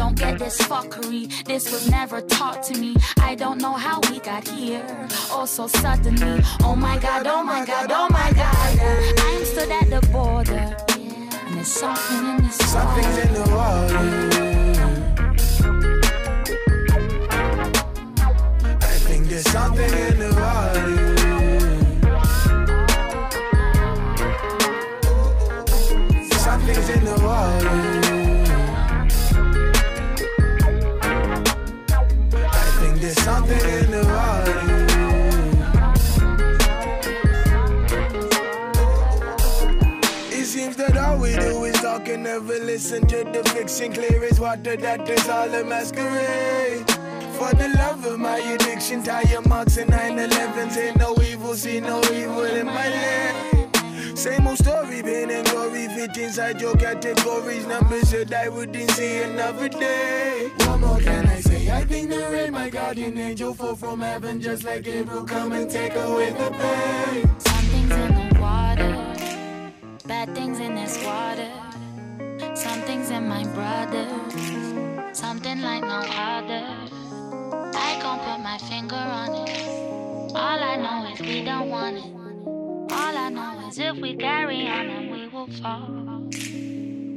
[0.00, 1.28] I don't get this fuckery.
[1.44, 2.96] This was never taught to me.
[3.18, 4.82] I don't know how we got here.
[5.30, 6.42] Oh, so suddenly.
[6.62, 8.76] Oh my god, oh my god, oh my god.
[8.76, 9.12] yeah.
[9.18, 10.74] I'm stood at the border.
[11.44, 13.98] And there's something in this Something's in the water.
[18.80, 21.09] I think there's something in the water.
[40.32, 43.92] It seems that all we do is talk and never listen to the fiction.
[43.92, 46.88] Clear as water, that is all a masquerade.
[47.36, 50.76] For the love of my addiction, tire marks and 911s.
[50.76, 54.16] Ain't no evil, see no evil in my lane.
[54.16, 57.66] Same old story, pain and glory, fit inside your categories.
[57.66, 60.50] Numbers should I wouldn't see another day.
[60.58, 61.29] What more can
[62.60, 65.24] My guardian angel, fall from heaven just like Gabriel.
[65.24, 67.40] Come and take away the pain.
[67.40, 68.92] Something's in the water.
[70.06, 71.50] Bad things in this water.
[72.54, 74.06] Something's in my brother.
[75.14, 76.64] Something like no other.
[77.74, 79.66] I can't put my finger on it.
[80.34, 82.92] All I know is we don't want it.
[82.92, 86.00] All I know is if we carry on, then we will fall.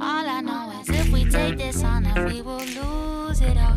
[0.06, 3.74] All I know is if we take this on, then we will lose it all.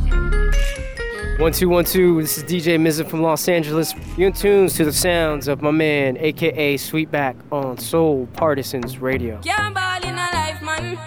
[1.39, 2.21] One two one two.
[2.21, 3.95] This is DJ Mizza from Los Angeles.
[4.17, 9.39] You're in tunes to the sounds of my man, aka Sweetback, on Soul Partisans Radio.
[9.39, 10.97] In a life, man.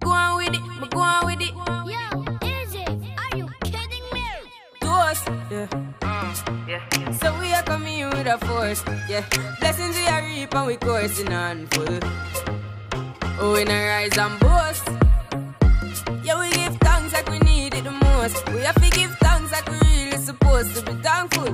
[0.00, 1.54] Go on with it, go on with it.
[1.54, 2.84] Yo, easy.
[3.16, 4.22] Are you kidding me?
[4.82, 5.66] Toast, yeah.
[5.72, 5.85] yeah.
[7.26, 9.24] So we are coming in with a force, yeah.
[9.58, 11.98] Blessings we are reap and we coursing on full.
[13.40, 14.88] Oh, we not rise and boast.
[16.22, 18.48] Yeah, we give thanks like we need it the most.
[18.50, 21.50] We have to give thanks like we really supposed to be thankful.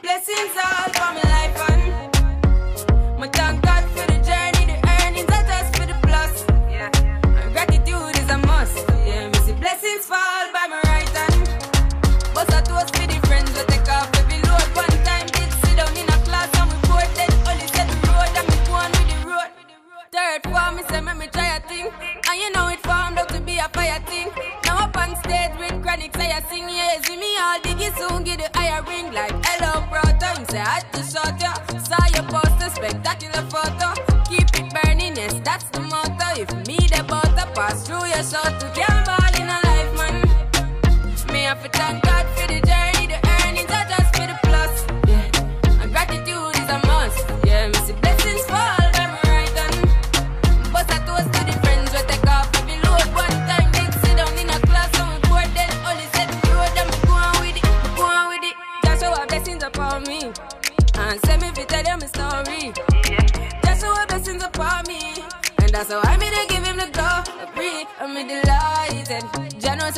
[0.00, 0.77] Blessings all
[23.58, 24.30] to a fire thing.
[24.64, 27.00] Now up on stage with chronic, say I sing, yeah.
[27.02, 30.40] See me all diggy soon, get the higher ring like hello, brother.
[30.40, 31.54] You say, I had to shot ya.
[31.78, 33.88] Saw your poster, spectacular photo.
[34.28, 36.40] Keep it burning, yes, that's the motto.
[36.40, 38.77] If me the butter pass through your shot to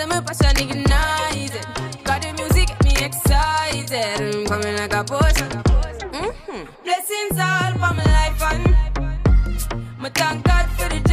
[0.01, 1.66] Say my passion ignited.
[2.05, 4.34] Got the music get me excited.
[4.34, 5.51] I'm coming like a potion.
[6.16, 6.64] Mm-hmm.
[6.84, 11.10] Blessings all for my life and my thank God for the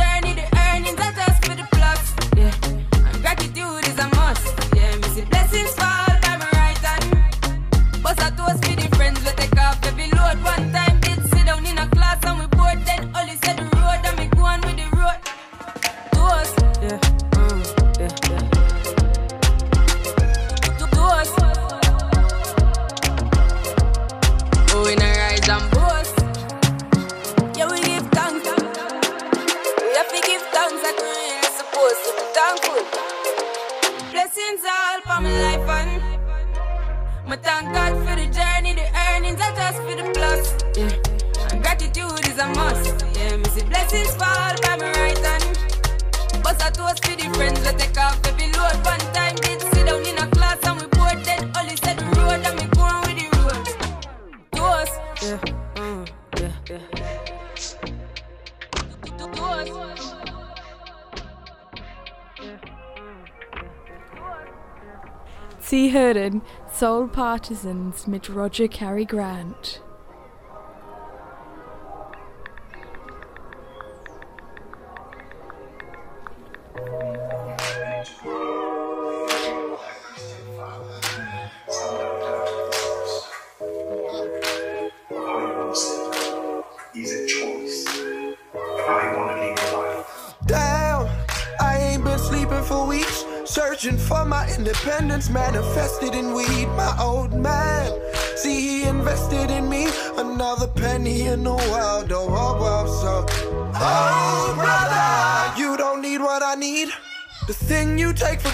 [66.80, 69.82] Soul Partisans mit Roger Cary Grant.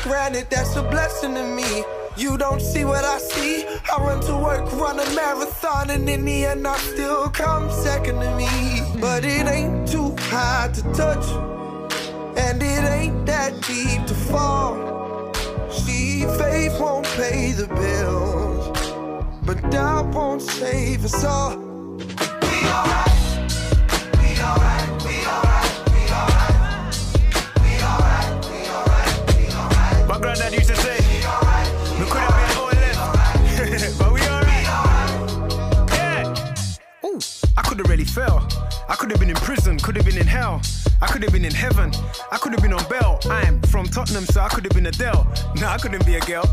[0.03, 1.83] Granted, that's a blessing to me.
[2.15, 3.65] You don't see what I see.
[3.65, 8.19] I run to work, run a marathon, and in the end, I still come second
[8.19, 8.81] to me.
[8.99, 11.25] But it ain't too high to touch.
[12.37, 15.33] And it ain't that deep to fall.
[15.71, 18.77] See, faith won't pay the bills,
[19.45, 21.57] but doubt won't save us all.
[21.57, 23.12] We alright.
[30.23, 30.95] Granddad used to say,
[31.99, 32.55] we could have been
[33.99, 34.65] but we alright.
[35.91, 37.05] Yeah.
[37.05, 37.19] Ooh,
[37.57, 38.47] I could have really fell.
[38.87, 40.61] I could have been in prison, could have been in hell.
[41.01, 41.91] I could have been in heaven.
[42.31, 43.19] I could have been on bail.
[43.29, 45.27] I'm from Tottenham, so I could have been Adele.
[45.59, 46.45] No, I couldn't be a girl.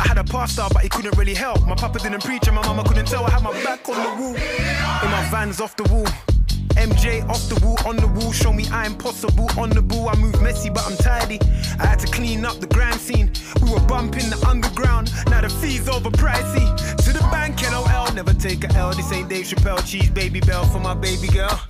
[0.00, 1.64] I had a pastor, but he couldn't really help.
[1.64, 3.24] My papa didn't preach, and my mama couldn't tell.
[3.24, 4.34] I had my back on the wall.
[4.34, 6.31] In my vans off the wall.
[6.74, 9.48] MJ off the wall, on the wall, show me I'm possible.
[9.58, 11.38] On the ball, I move messy, but I'm tidy.
[11.78, 13.30] I had to clean up the grand scene.
[13.62, 16.66] We were bumping the underground, now the fees over pricey.
[17.04, 18.92] To the bank, LOL, never take a L.
[18.92, 21.60] This ain't Dave Chappelle, cheese Babybel for my baby girl.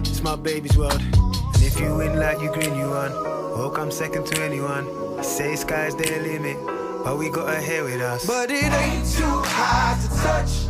[0.00, 1.00] It's my baby's world.
[1.00, 3.12] And if you win like you green, you won.
[3.58, 4.88] Welcome second to anyone.
[5.18, 6.56] I say sky's the limit,
[7.04, 8.26] but we got a hair with us.
[8.26, 10.68] But it ain't too high to touch,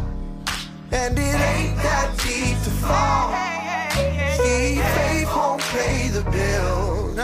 [0.90, 3.61] and it ain't that deep to fall.
[4.36, 7.14] See, faith won't pay the bill,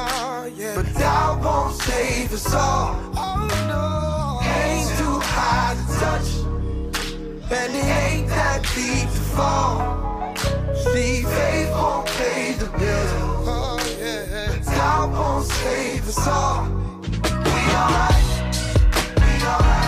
[0.74, 2.96] but doubt won't save us all.
[3.16, 6.30] Oh no, ain't too high to touch,
[7.50, 10.36] and it ain't that deep to fall.
[10.74, 13.08] See, faith won't pay the bill,
[13.46, 13.78] oh,
[14.48, 16.68] but doubt won't save us all.
[17.44, 18.26] We alright.
[19.16, 19.87] We alright.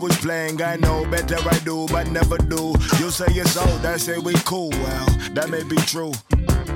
[0.00, 2.74] Was playing, I know, better I do, but never do.
[2.98, 6.12] You say it's old, I say we cool, well, that may be true.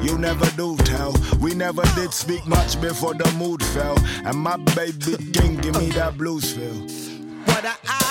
[0.03, 1.15] You never do tell.
[1.41, 3.97] We never did speak much before the mood fell.
[4.27, 6.75] And my baby king give me that blues feel.
[7.47, 8.04] What I,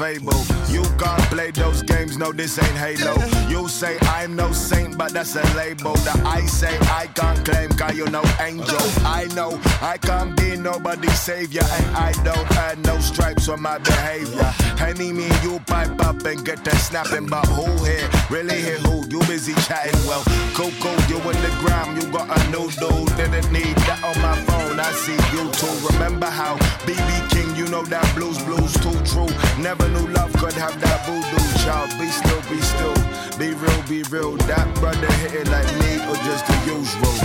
[0.00, 0.32] fable.
[0.72, 3.14] You can't play those games, no, this ain't Halo.
[3.48, 5.94] You say I'm no saint, but that's a label.
[6.06, 8.86] That I say I can't claim, cause you no angel.
[9.04, 13.78] I know I can't be nobody's savior, and I don't earn no stripes on my
[13.78, 14.50] behavior.
[14.82, 18.08] Henny me, you pipe up and get that snapping, but who here?
[18.30, 19.06] Really here who?
[19.08, 20.22] You busy chatting, well,
[20.54, 24.36] Coco, you in the gram, you got a new dude, didn't need that on my
[24.46, 24.80] phone.
[24.80, 25.76] I see you too.
[25.92, 26.56] Remember how
[26.86, 29.30] BB King, you know that blues, blues too true.
[29.62, 31.59] Never knew love could have that voodoo.
[31.64, 32.94] Child, be still, be still,
[33.38, 34.36] be real, be real.
[34.48, 37.16] That brother hit it like me or just the usual.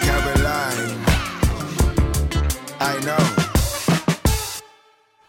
[0.00, 0.98] Caroline,
[2.80, 3.44] I know.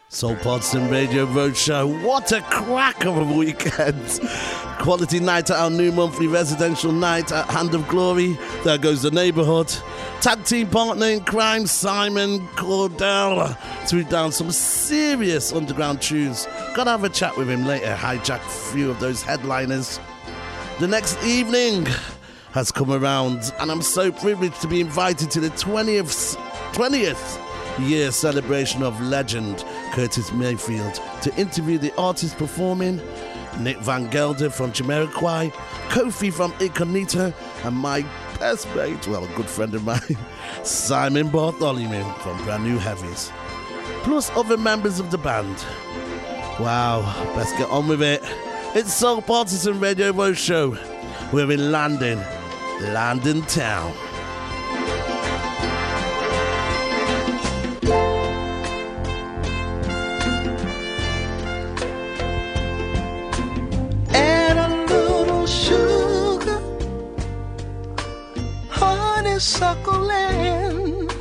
[0.09, 2.03] Soul Partisan Radio Roadshow.
[2.03, 4.19] What a crack of a weekend!
[4.85, 8.37] Quality night at our new monthly residential night at Hand of Glory.
[8.63, 9.73] There goes the neighbourhood.
[10.21, 13.57] Tag team partner in crime, Simon Cordell,
[13.87, 16.47] threw down some serious underground tunes.
[16.75, 19.99] Gotta have a chat with him later, hijack a few of those headliners.
[20.79, 21.87] The next evening
[22.51, 26.35] has come around, and I'm so privileged to be invited to the 20th,
[26.73, 27.41] 20th
[27.79, 33.01] year celebration of legend Curtis Mayfield to interview the artist performing,
[33.59, 35.51] Nick Van Gelder from Jamiroquai,
[35.89, 37.33] Kofi from Incognito,
[37.63, 38.01] and my
[38.39, 40.17] best mate, well, a good friend of mine,
[40.63, 43.31] Simon Bartholomew from Brand New Heavies,
[44.03, 45.57] plus other members of the band.
[46.59, 47.01] Wow,
[47.35, 48.21] let's get on with it.
[48.75, 50.77] It's Soul Partisan Radio Road Show.
[51.31, 52.19] We're in London,
[52.81, 53.93] London town.
[69.35, 71.11] Honeysuckle, and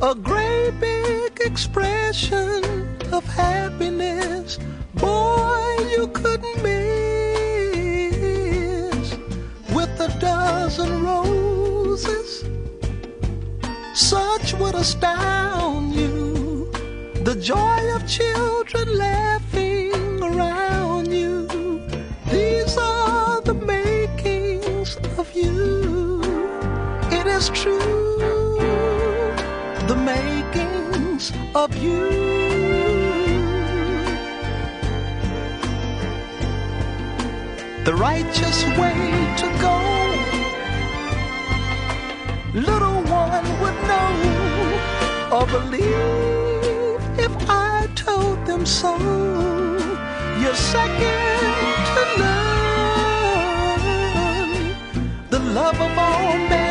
[0.00, 2.62] a great big expression
[3.12, 4.60] of happiness.
[4.94, 7.56] Boy, you couldn't miss
[9.74, 12.44] with a dozen roses.
[13.92, 16.70] Such would astound you.
[17.24, 20.73] The joy of children laughing around
[27.36, 27.78] is true.
[29.90, 32.02] The makings of you.
[37.84, 38.98] The righteous way
[39.40, 39.76] to go.
[42.70, 44.12] Little one would know
[45.36, 48.92] or believe if I told them so.
[50.40, 51.54] You're second
[51.94, 52.54] to none.
[55.30, 56.63] The love of all men.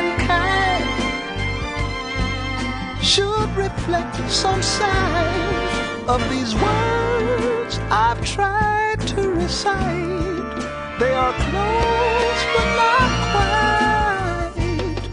[3.14, 10.58] Should reflect some sign of these words I've tried to recite.
[11.00, 13.12] They are close but not
[14.56, 15.10] quite,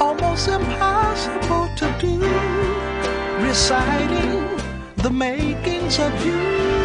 [0.00, 2.18] almost impossible to do.
[3.46, 4.58] Reciting
[4.96, 6.83] the makings of you.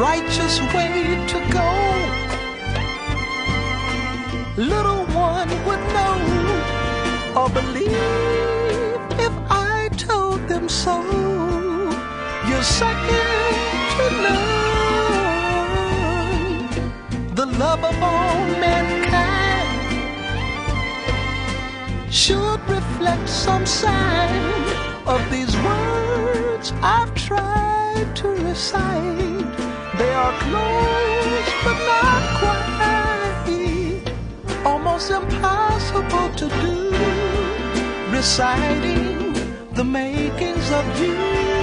[0.00, 1.70] Righteous way to go.
[4.56, 6.18] Little one would know
[7.36, 7.92] or believe
[9.26, 10.96] if I told them so.
[12.48, 14.64] You're second to none,
[17.34, 19.68] the love of all mankind
[22.10, 24.64] should reflect some sign
[25.06, 29.29] of these words I've tried to recite.
[30.00, 34.00] They are close but not quite,
[34.64, 36.90] almost impossible to do.
[38.10, 39.34] Reciting
[39.74, 41.59] the makings of you.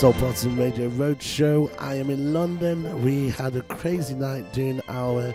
[0.00, 1.70] Soul Partisan Radio Roadshow.
[1.78, 3.04] I am in London.
[3.04, 5.34] We had a crazy night doing our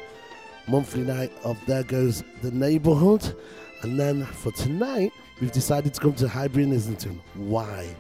[0.68, 3.36] monthly night of There Goes the Neighbourhood.
[3.84, 7.22] And then for tonight, we've decided to come to Highbury and Islington.
[7.36, 7.96] Why,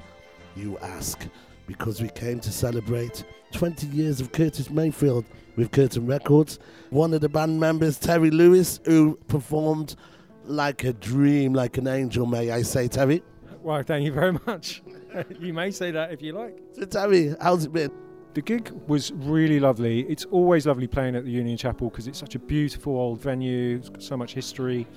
[0.55, 1.27] you ask?
[1.67, 6.57] Because we came to celebrate 20 years of Curtis Mayfield with Curtom Records.
[6.89, 9.97] One of the band members, Terry Lewis, who performed
[10.45, 13.21] like a dream, like an angel, may I say, Terry?
[13.61, 14.81] Well, thank you very much.
[15.39, 16.57] you may say that if you like.
[16.73, 17.91] So Terry, how's it been?
[18.33, 20.01] The gig was really lovely.
[20.01, 23.77] It's always lovely playing at the Union Chapel because it's such a beautiful old venue.
[23.77, 24.87] It's got so much history.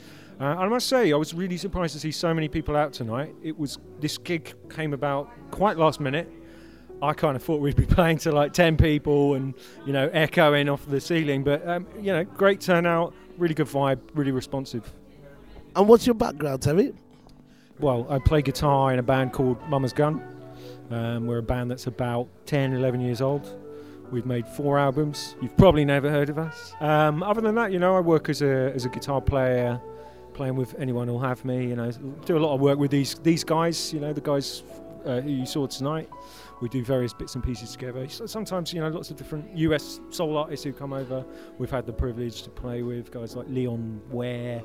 [0.41, 2.93] Uh, and I must say, I was really surprised to see so many people out
[2.93, 3.35] tonight.
[3.43, 6.29] It was this gig came about quite last minute.
[7.01, 9.55] I kind of thought we'd be playing to like ten people and
[9.87, 14.01] you know echoing off the ceiling, but um, you know, great turnout, really good vibe,
[14.14, 14.93] really responsive.
[15.77, 16.93] And what's your background, Terry?
[17.81, 20.20] Well, I play guitar in a band called Mama's Gun.
[20.91, 23.57] Um, we're a band that's about 10, 11 years old.
[24.11, 25.37] We've made four albums.
[25.41, 26.72] You've probably never heard of us.
[26.81, 29.81] Um, other than that, you know, I work as a, as a guitar player,
[30.35, 31.66] playing with anyone who'll have me.
[31.66, 31.93] You know,
[32.24, 33.93] do a lot of work with these these guys.
[33.93, 34.62] You know, the guys
[35.05, 36.09] uh, who you saw tonight.
[36.61, 38.09] We do various bits and pieces together.
[38.09, 41.25] Sometimes, you know, lots of different US soul artists who come over.
[41.59, 44.63] We've had the privilege to play with guys like Leon Ware.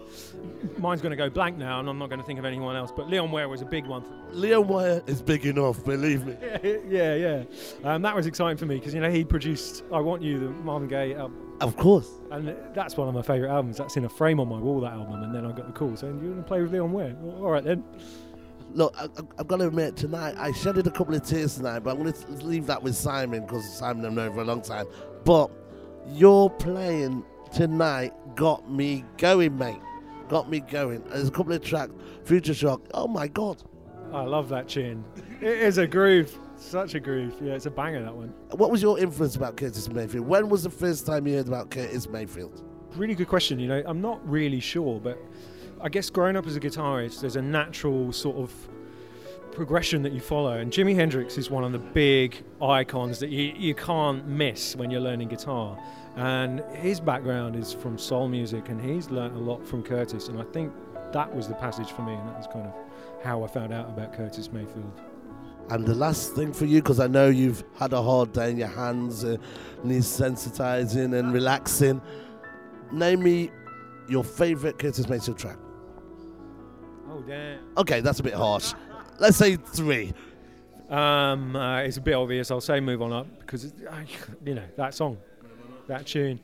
[0.77, 2.91] Mine's going to go blank now, and I'm not going to think of anyone else.
[2.95, 4.03] But Leon Ware was a big one.
[4.31, 6.35] Leon Ware is big enough, believe me.
[6.87, 7.43] yeah, yeah.
[7.83, 10.49] Um, that was exciting for me because you know he produced "I Want You," the
[10.49, 11.39] Marvin Gaye album.
[11.61, 12.09] Of course.
[12.31, 13.77] And that's one of my favourite albums.
[13.77, 14.81] That's in a frame on my wall.
[14.81, 16.91] That album, and then I got the call saying, "You want to play with Leon
[16.91, 17.83] Ware?" All right then.
[18.73, 19.07] Look, I,
[19.37, 22.13] I've got to admit, tonight I shedded a couple of tears tonight, but I'm going
[22.13, 24.87] to leave that with Simon because Simon I've known for a long time.
[25.23, 25.51] But
[26.07, 29.79] your playing tonight got me going, mate.
[30.27, 31.03] Got me going.
[31.09, 31.93] There's a couple of tracks,
[32.23, 32.81] Future Shock.
[32.93, 33.61] Oh my God.
[34.11, 35.03] I love that tune.
[35.41, 36.37] It is a groove.
[36.55, 37.35] Such a groove.
[37.41, 38.33] Yeah, it's a banger that one.
[38.51, 40.25] What was your influence about Curtis Mayfield?
[40.25, 42.63] When was the first time you heard about Curtis Mayfield?
[42.95, 43.59] Really good question.
[43.59, 45.19] You know, I'm not really sure, but
[45.83, 48.53] I guess growing up as a guitarist, there's a natural sort of
[49.51, 50.53] progression that you follow.
[50.53, 54.89] And Jimi Hendrix is one of the big icons that you, you can't miss when
[54.89, 55.77] you're learning guitar.
[56.15, 60.29] And his background is from soul music, and he's learnt a lot from Curtis.
[60.29, 60.71] And I think
[61.11, 62.73] that was the passage for me, and that was kind of
[63.21, 65.01] how I found out about Curtis Mayfield.
[65.69, 68.57] And the last thing for you, because I know you've had a hard day in
[68.57, 69.35] your hands, uh,
[69.83, 72.01] needs sensitizing and relaxing.
[72.93, 73.51] Name me
[74.07, 75.57] your favorite Curtis Mayfield track.
[77.13, 77.59] Oh, damn.
[77.77, 78.73] Okay, that's a bit harsh.
[79.19, 80.13] Let's say three.
[80.89, 82.49] Um, uh, it's a bit obvious.
[82.49, 84.05] I'll say move on up because it, I,
[84.43, 85.17] you know that song,
[85.87, 86.39] that tune.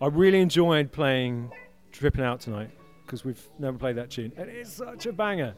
[0.00, 1.50] I really enjoyed playing
[1.92, 2.70] "Tripping Out" tonight.
[3.04, 5.54] because we've never played that tune, and it's such a banger.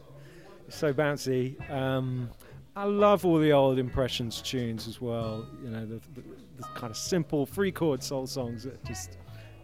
[0.67, 1.69] It's so bouncy.
[1.69, 2.29] Um,
[2.75, 5.45] I love all the old impressions tunes as well.
[5.63, 6.23] You know, the, the,
[6.57, 9.17] the kind of simple three chord soul songs that just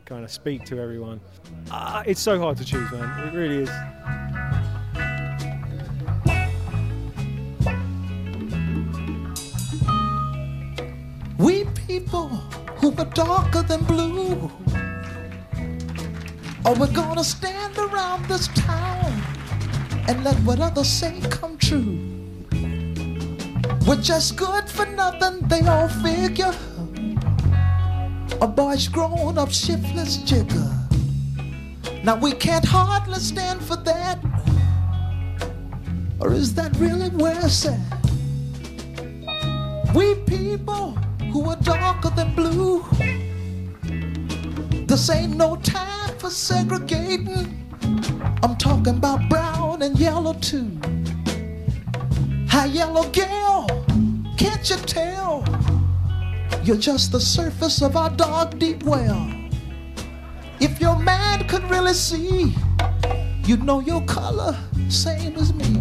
[0.06, 1.22] kind of speak to everyone.
[1.72, 3.28] Ah, it's so hard to choose, man.
[3.28, 3.70] It really is.
[11.88, 12.28] People
[12.80, 14.52] who are darker than blue.
[16.66, 19.14] Are we're gonna stand around this town
[20.10, 21.98] and let what others say come true?
[23.88, 26.54] We're just good for nothing, they all figure.
[28.42, 30.70] A boy's grown up shiftless jigger.
[32.04, 34.20] Now we can't hardly stand for that.
[36.20, 37.80] Or is that really where it's at?
[39.96, 40.98] We people
[41.32, 42.84] who are darker than blue.
[44.86, 47.54] This ain't no time for segregating.
[48.44, 50.72] I'm talking about brown and yellow too.
[52.50, 53.68] Hi, yellow girl,
[54.38, 55.44] can't you tell?
[56.64, 59.32] You're just the surface of our dark, deep well.
[60.60, 62.56] If your man could really see,
[63.46, 64.58] you'd know your color,
[64.90, 65.80] same as me.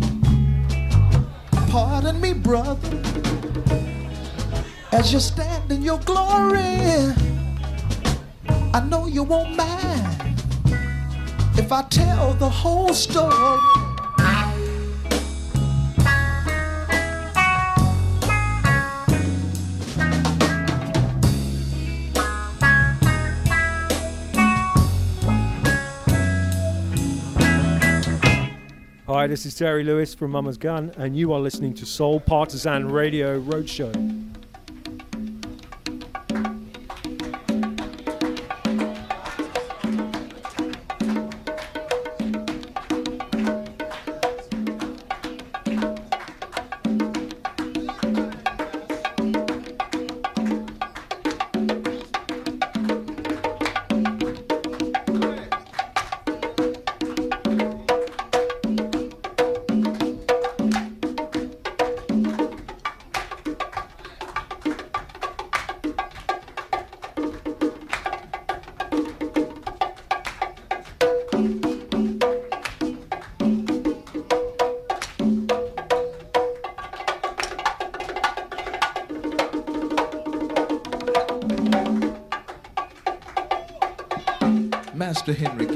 [1.68, 3.02] Pardon me, brother,
[4.98, 7.12] as you stand in your glory.
[8.72, 10.42] I know you won't mind
[11.58, 13.60] if I tell the whole story.
[29.06, 32.90] Hi, this is Terry Lewis from Mama's Gun, and you are listening to Soul Partisan
[32.90, 34.15] Radio Roadshow.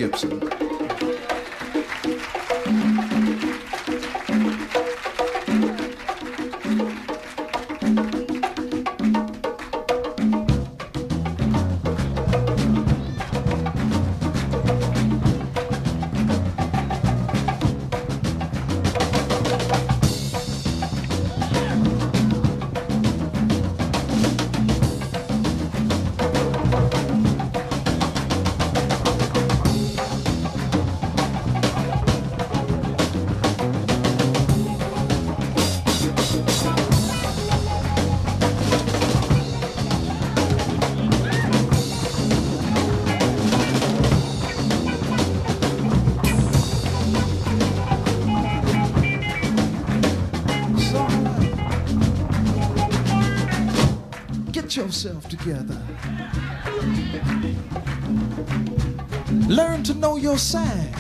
[0.01, 0.50] Gibson.
[55.51, 55.79] Together.
[59.49, 60.93] Learn to know your sign.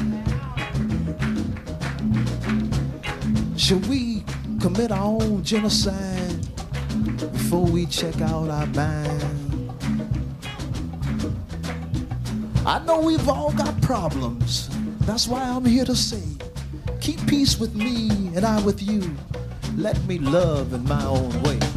[3.57, 4.24] Should we
[4.61, 6.46] commit our own genocide
[7.32, 9.72] before we check out our mind?
[12.66, 14.68] I know we've all got problems.
[15.07, 16.22] That's why I'm here to say,
[17.01, 19.03] keep peace with me and I with you.
[19.76, 21.70] Let me love in my own way.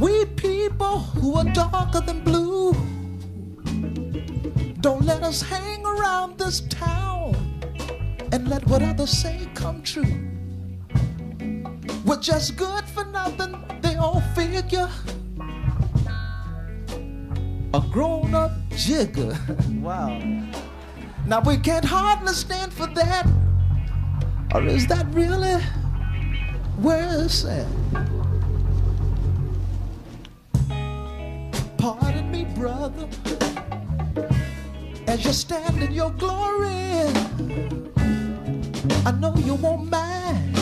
[0.00, 2.72] We people who are darker than blue,
[4.80, 7.36] don't let us hang around this town
[8.32, 10.30] and let what others say come true.
[12.06, 14.88] We're just good for nothing, they all figure.
[17.74, 19.36] A grown up jigger.
[19.82, 20.18] wow.
[21.26, 23.26] Now we can't hardly stand for that.
[24.54, 25.60] Or is that really
[26.80, 27.66] where it's at?
[32.60, 33.08] Brother,
[35.06, 37.08] as you stand in your glory.
[39.06, 40.58] I know you won't mind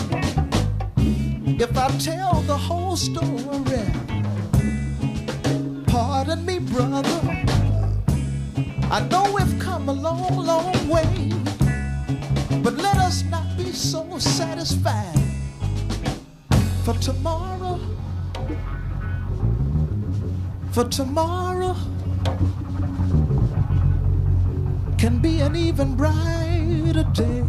[1.60, 3.84] if I tell the whole story.
[5.88, 7.20] Pardon me, brother.
[8.96, 11.32] I know we've come a long, long way,
[12.62, 15.18] but let us not be so satisfied.
[16.84, 17.57] For tomorrow,
[20.72, 21.74] for tomorrow
[24.98, 27.42] can be an even brighter day.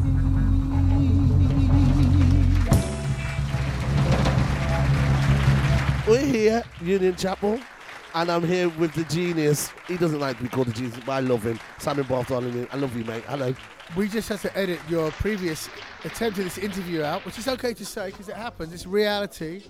[6.08, 7.60] We're here, Union Chapel,
[8.16, 9.72] and I'm here with the genius.
[9.88, 11.60] He doesn't like to be called a genius, but I love him.
[11.78, 12.68] Simon Bartholomew.
[12.72, 13.24] I love you, mate.
[13.26, 13.54] Hello.
[13.96, 15.70] We just had to edit your previous
[16.04, 18.74] attempt at this interview out, which is okay to say because it happens.
[18.74, 19.64] It's reality.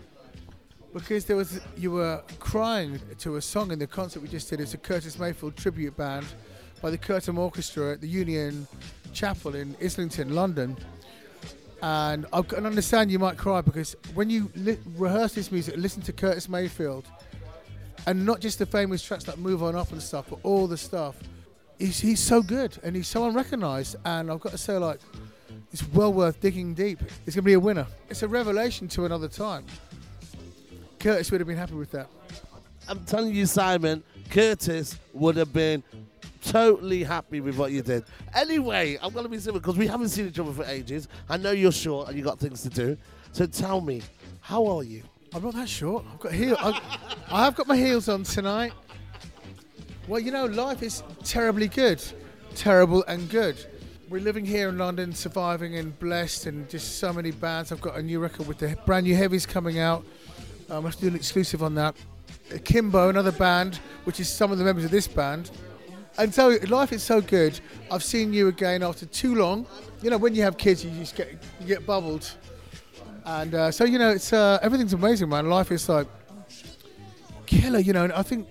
[0.94, 4.60] Because there was, you were crying to a song in the concert we just did.
[4.60, 6.26] It's a Curtis Mayfield tribute band
[6.82, 8.68] by the Curtom Orchestra at the Union
[9.14, 10.76] Chapel in Islington, London.
[11.82, 16.02] And I can understand you might cry because when you li- rehearse this music, listen
[16.04, 17.06] to Curtis Mayfield,
[18.08, 20.78] and not just the famous tracks like Move On Up and stuff, but all the
[20.78, 21.18] stuff.
[21.78, 23.96] He's, he's so good and he's so unrecognised.
[24.06, 25.00] And I've got to say, like,
[25.72, 27.00] it's well worth digging deep.
[27.26, 27.86] It's going to be a winner.
[28.10, 29.66] It's a revelation to another time.
[31.00, 32.10] Curtis would have been happy with that.
[32.88, 35.84] I'm telling you, Simon, Curtis would have been
[36.44, 38.04] totally happy with what you did.
[38.34, 41.08] Anyway, I'm going to be simple because we haven't seen each other for ages.
[41.30, 42.98] I know you're short and you got things to do.
[43.32, 44.02] So tell me,
[44.42, 45.04] how are you?
[45.34, 46.06] I'm not that short.
[46.12, 46.58] I've got heel.
[46.60, 46.82] I,
[47.32, 48.74] I have got my heels on tonight.
[50.08, 52.04] Well, you know, life is terribly good,
[52.56, 53.64] terrible and good.
[54.10, 57.72] We're living here in London, surviving and blessed, and just so many bands.
[57.72, 60.04] I've got a new record with the brand new heavies coming out.
[60.72, 61.96] I have to do an exclusive on that.
[62.64, 65.50] Kimbo, another band, which is some of the members of this band.
[66.18, 67.60] And so life is so good.
[67.92, 69.66] I've seen you again after too long.
[70.02, 72.30] You know, when you have kids, you just get you get bubbled.
[73.26, 75.50] And uh, so you know, it's uh, everything's amazing, man.
[75.50, 76.08] Life is like
[77.46, 77.80] killer.
[77.80, 78.48] You know, and I think.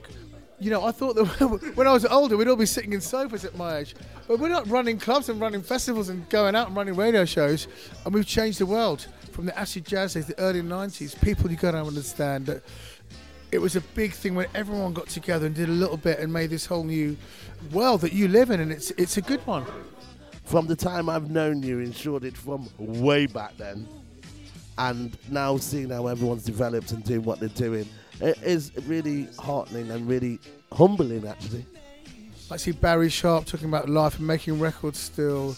[0.60, 1.24] You know, I thought that
[1.76, 3.94] when I was older, we'd all be sitting in sofas at my age.
[4.26, 7.68] But we're not running clubs and running festivals and going out and running radio shows.
[8.04, 9.06] And we've changed the world
[9.38, 11.14] from the acid jazz days, the early 90s.
[11.22, 12.60] People, you got to understand that
[13.52, 16.32] it was a big thing when everyone got together and did a little bit and
[16.32, 17.16] made this whole new
[17.70, 19.64] world that you live in, and it's it's a good one.
[20.42, 23.86] From the time I've known you in Shoreditch from way back then,
[24.76, 27.88] and now seeing how everyone's developed and doing what they're doing,
[28.20, 30.40] it is really heartening and really
[30.72, 31.64] humbling, actually.
[32.50, 35.54] I see Barrie Sharpe talking about life and making records still.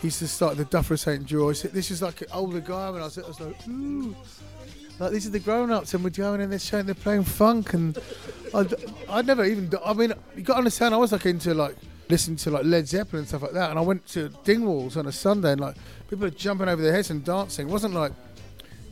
[0.00, 1.26] He's the start the Duffer St.
[1.26, 1.62] George.
[1.62, 4.14] This is like an older guy when I was, I was like, ooh.
[4.98, 7.72] Like these are the grown-ups, and we're going in this show and they're playing funk,
[7.72, 7.96] and
[8.52, 8.74] I'd,
[9.08, 9.72] I'd never even.
[9.84, 11.76] I mean, you got to understand, I was like into like
[12.08, 15.06] listening to like Led Zeppelin and stuff like that, and I went to Dingwalls on
[15.06, 15.76] a Sunday, and like
[16.08, 17.68] people are jumping over their heads and dancing.
[17.68, 18.12] It wasn't like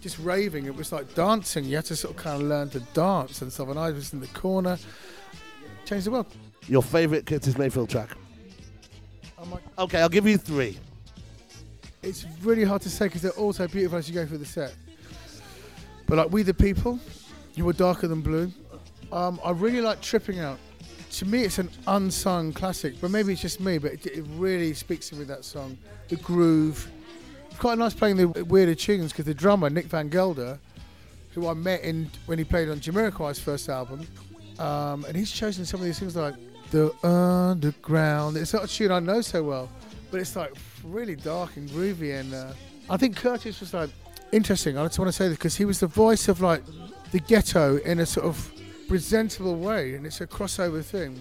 [0.01, 1.65] just raving; it was like dancing.
[1.65, 3.69] You had to sort of kind of learn to dance and stuff.
[3.69, 4.79] And I was in the corner,
[5.87, 6.27] changed the world.
[6.69, 8.11] Your favourite Curtis Mayfield track?
[9.79, 10.79] Okay, I'll give you three.
[12.07, 14.47] It's really hard to say because they're all so beautiful as you go through the
[14.47, 14.73] set.
[16.07, 17.01] But like We the People,
[17.57, 18.53] You Were Darker Than Blue.
[19.11, 20.61] Um, I really like Tripping Out.
[21.11, 24.73] To me, it's an unsung classic, but maybe it's just me, but it, it really
[24.73, 25.77] speaks to me, that song.
[26.07, 26.89] The groove.
[27.51, 30.61] It's quite nice playing the weirder tunes because the drummer, Nick Van Gelder,
[31.33, 34.07] who I met in when he played on Jamiroquai's first album,
[34.61, 36.35] um, and he's chosen some of these things like
[36.71, 38.37] The Underground.
[38.37, 39.69] It's not a tune I know so well,
[40.13, 40.55] but it's like
[40.93, 42.19] really dark and groovy.
[42.19, 42.53] And uh,
[42.89, 43.91] I think Curtis was like
[44.33, 44.79] interesting.
[44.79, 46.63] I just want to say this because he was the voice of like
[47.13, 48.53] the ghetto in a sort of
[48.89, 51.19] presentable way, and it's a crossover thing.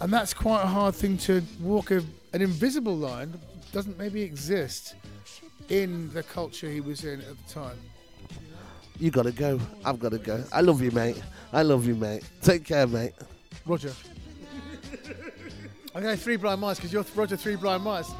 [0.00, 2.02] And that's quite a hard thing to walk a,
[2.32, 3.38] an invisible line.
[3.72, 4.94] Doesn't maybe exist
[5.68, 7.76] in the culture he was in at the time.
[8.98, 9.60] You gotta go.
[9.84, 10.42] I've gotta go.
[10.52, 11.20] I love you, mate.
[11.52, 12.22] I love you, mate.
[12.42, 13.12] Take care, mate.
[13.66, 13.92] Roger.
[15.94, 18.10] I'm going three blind mice because you're Roger three blind mice.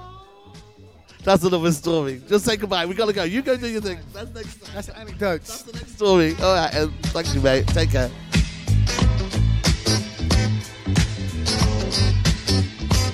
[1.26, 2.22] That's another story.
[2.28, 2.86] Just say goodbye.
[2.86, 3.24] We gotta go.
[3.24, 3.98] You go do your thing.
[4.12, 4.72] That's next.
[4.72, 5.48] That's anecdotes.
[5.48, 6.36] That's the next story.
[6.40, 6.72] All right.
[6.76, 7.66] Um, thank you, mate.
[7.66, 8.08] Take care.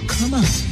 [0.08, 0.71] Come on.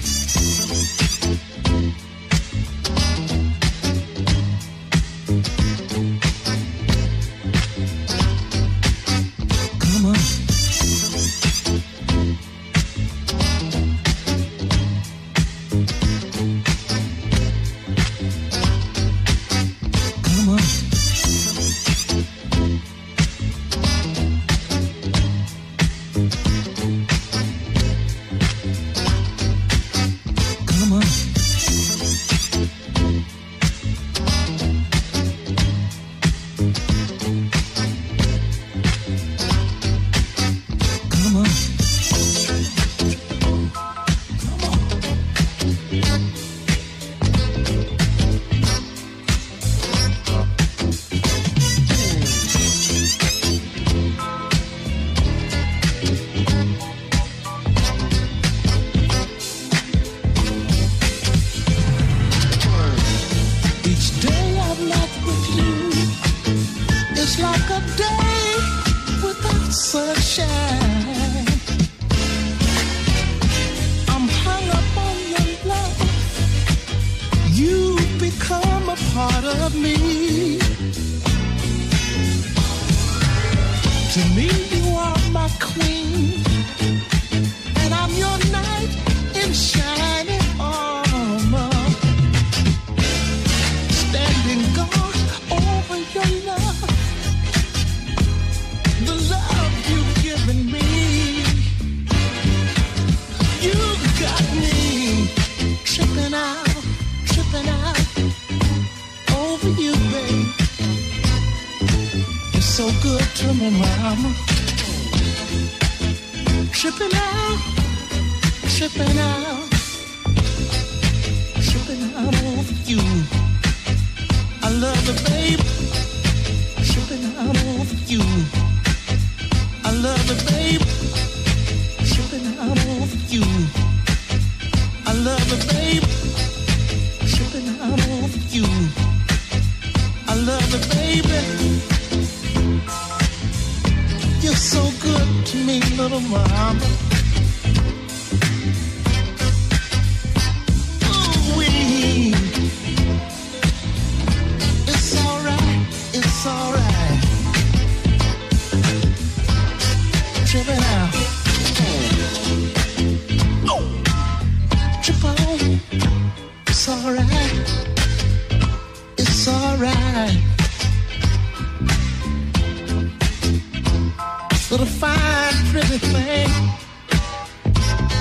[174.81, 176.49] Little fine, pretty thing.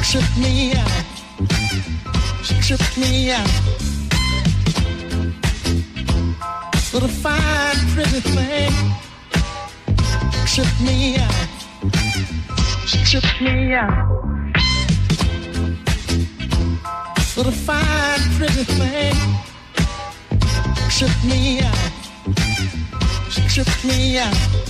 [0.03, 1.06] Trip me out.
[2.61, 3.48] Trip me out.
[6.94, 8.73] Little fine, pretty thing.
[10.48, 11.48] Trip me out.
[13.06, 14.10] Trip me out.
[17.38, 19.15] Little fine, pretty thing.
[20.90, 21.91] Trip me out.
[23.48, 24.68] Trip me out.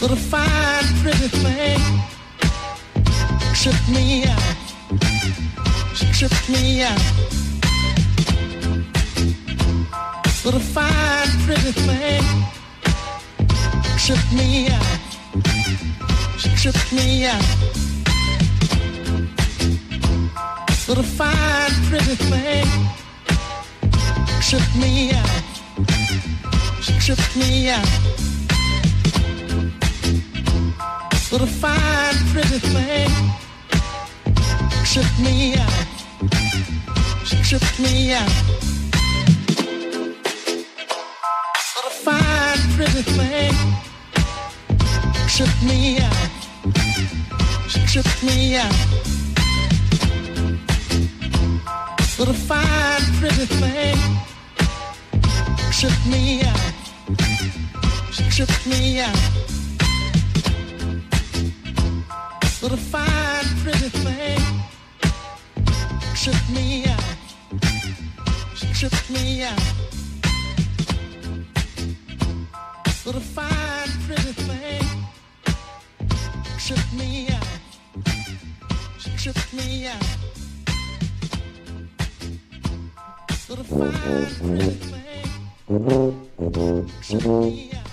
[0.00, 1.78] Little fine, pretty thing.
[3.54, 4.56] Trip me out.
[5.94, 6.98] She Trip me out.
[10.42, 12.24] Little fine, pretty thing.
[13.98, 14.86] Trip me out.
[16.38, 17.44] She Trip me out.
[20.88, 22.66] Little fine, pretty thing.
[24.40, 25.42] Trip me out.
[26.80, 28.09] She Trip me out.
[31.32, 33.08] Little fine, pretty thing.
[34.84, 35.86] Trip me out.
[37.44, 38.28] Trip me out.
[41.76, 43.54] Little fine, pretty thing.
[45.28, 46.30] Trip me out.
[47.86, 48.74] Trip me out.
[52.18, 53.98] Little fine, pretty thing.
[55.70, 56.74] Trip me out.
[58.32, 59.39] Trip me out.
[62.62, 64.40] Little fine, pretty thing.
[66.14, 67.04] Trip me out.
[68.74, 69.58] Trip me out.
[73.06, 74.86] Of fine, pretty thing.
[76.58, 77.46] Tripped me out.
[78.98, 80.04] She tripped me out.
[83.48, 85.26] Of fine, pretty thing.
[87.02, 87.84] Tripped me out.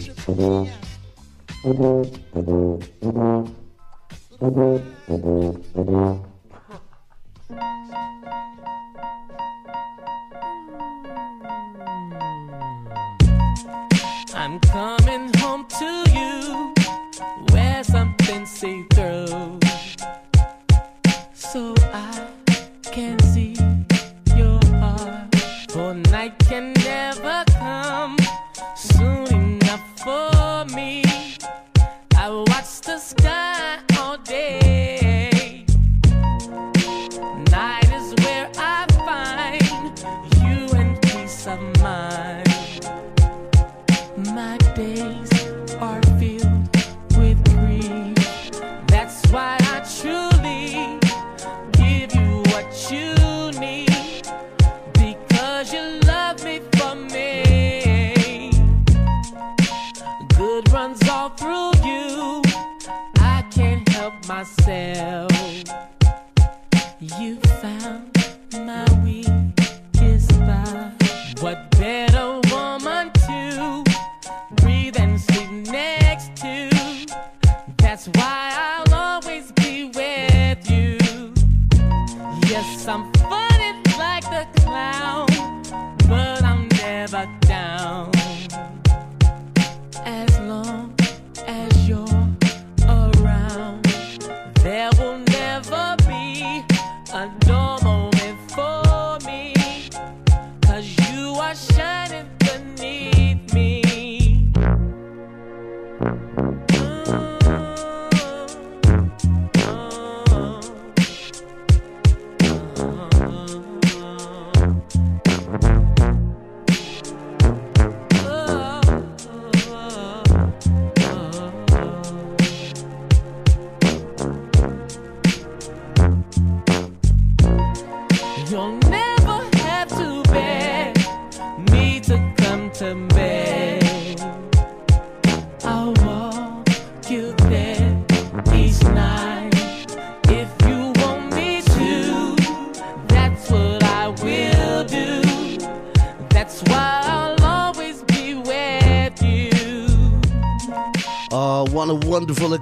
[0.00, 0.87] She tripped me out.
[1.68, 1.74] I'm
[14.60, 16.74] coming home to you.
[17.52, 18.86] Wear something see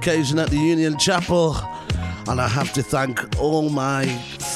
[0.06, 1.56] occasion at the Union Chapel.
[2.28, 4.06] And I have to thank all my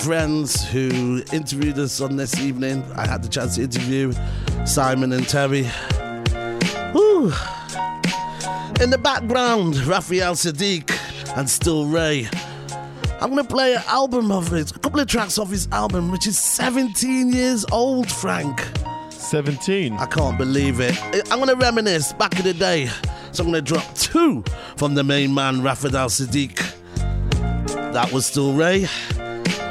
[0.05, 2.85] friends who interviewed us on this evening.
[2.95, 4.13] I had the chance to interview
[4.65, 5.63] Simon and Terry.
[6.95, 7.33] Woo.
[8.81, 10.97] In the background, Raphael Saadiq
[11.37, 12.29] and Still Ray.
[13.21, 16.29] I'm gonna play an album of his, a couple of tracks off his album, which
[16.29, 18.65] is 17 years old, Frank.
[19.11, 19.95] 17?
[19.95, 20.97] I can't believe it.
[21.33, 22.89] I'm gonna reminisce back in the day.
[23.33, 24.45] So I'm gonna drop two
[24.77, 26.57] from the main man, Raphael Saadiq.
[27.93, 28.83] That was Still Ray.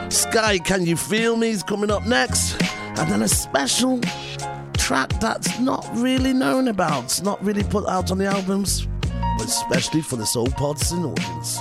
[0.10, 2.62] Skyy, Can You Feel Me is coming up next.
[2.98, 4.00] And then a special
[4.74, 8.88] track that's not really known about, it's not really put out on the albums,
[9.38, 11.60] but especially for the Soul Partisan audience.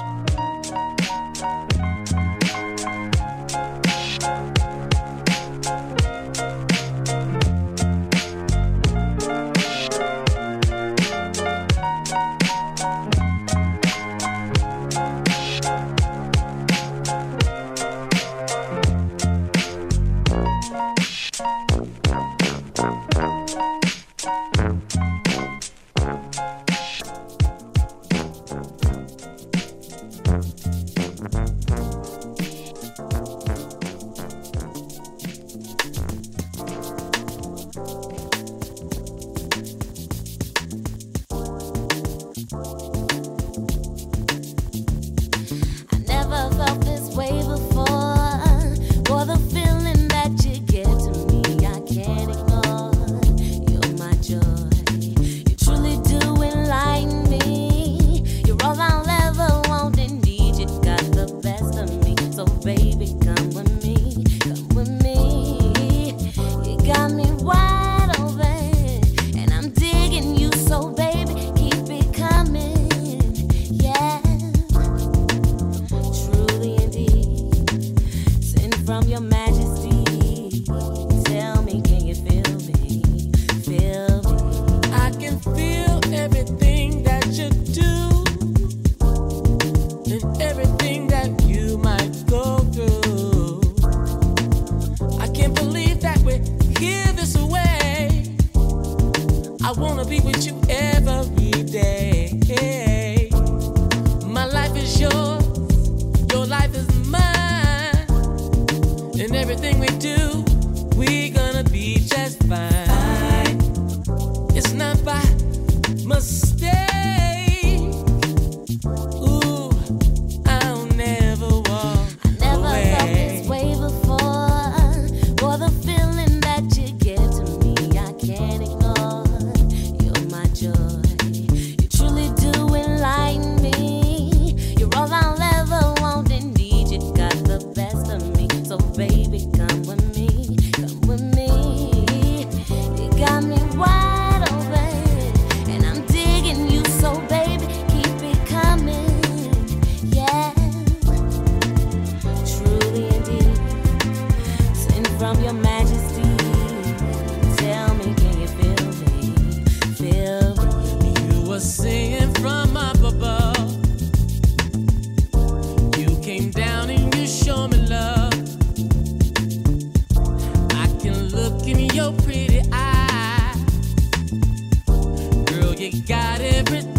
[176.06, 176.97] got everything.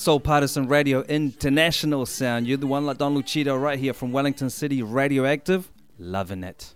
[0.00, 2.46] Soul Partisan Radio International Sound.
[2.46, 5.70] You're the one, like Don Lucido, right here from Wellington City, radioactive.
[5.98, 6.74] Loving it.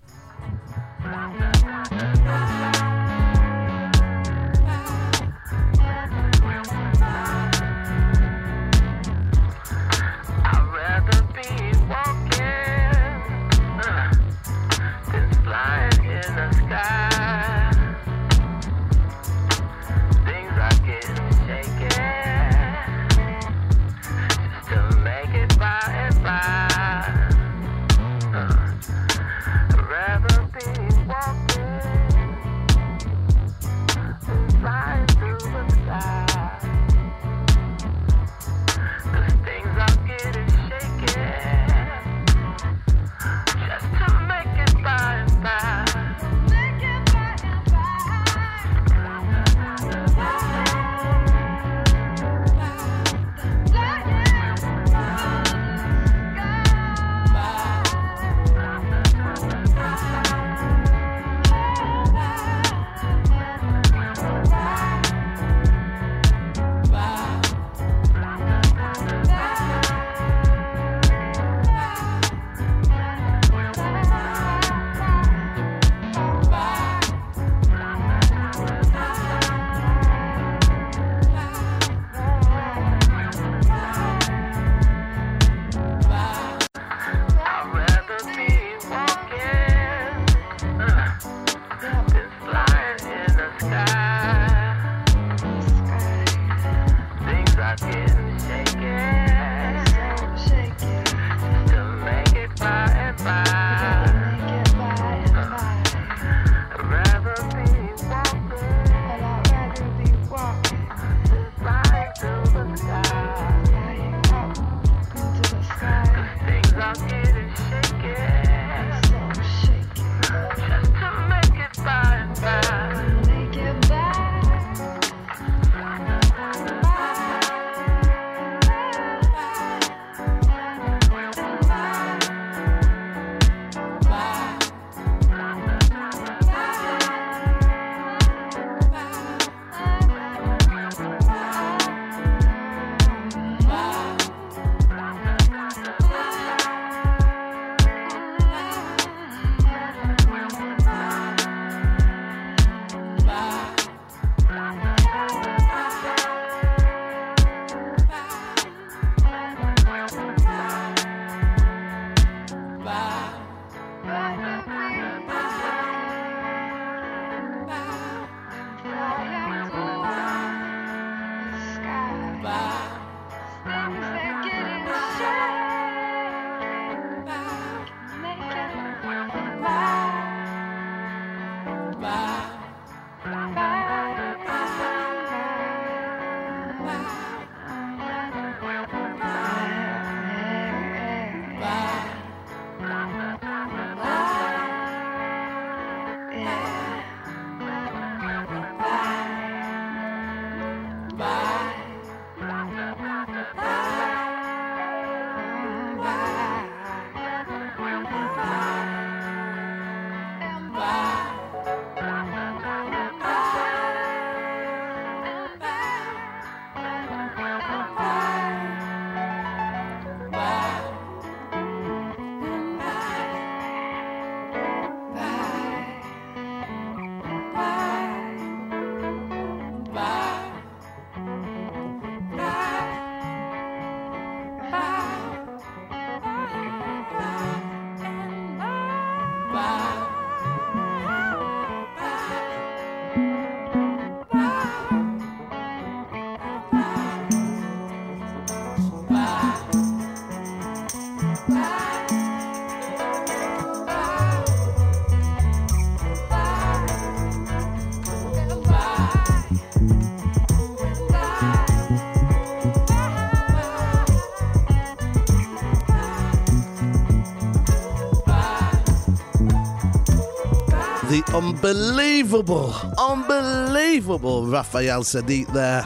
[271.35, 272.73] Unbelievable.
[272.97, 274.47] Unbelievable.
[274.47, 275.85] Raphael Saadiq there.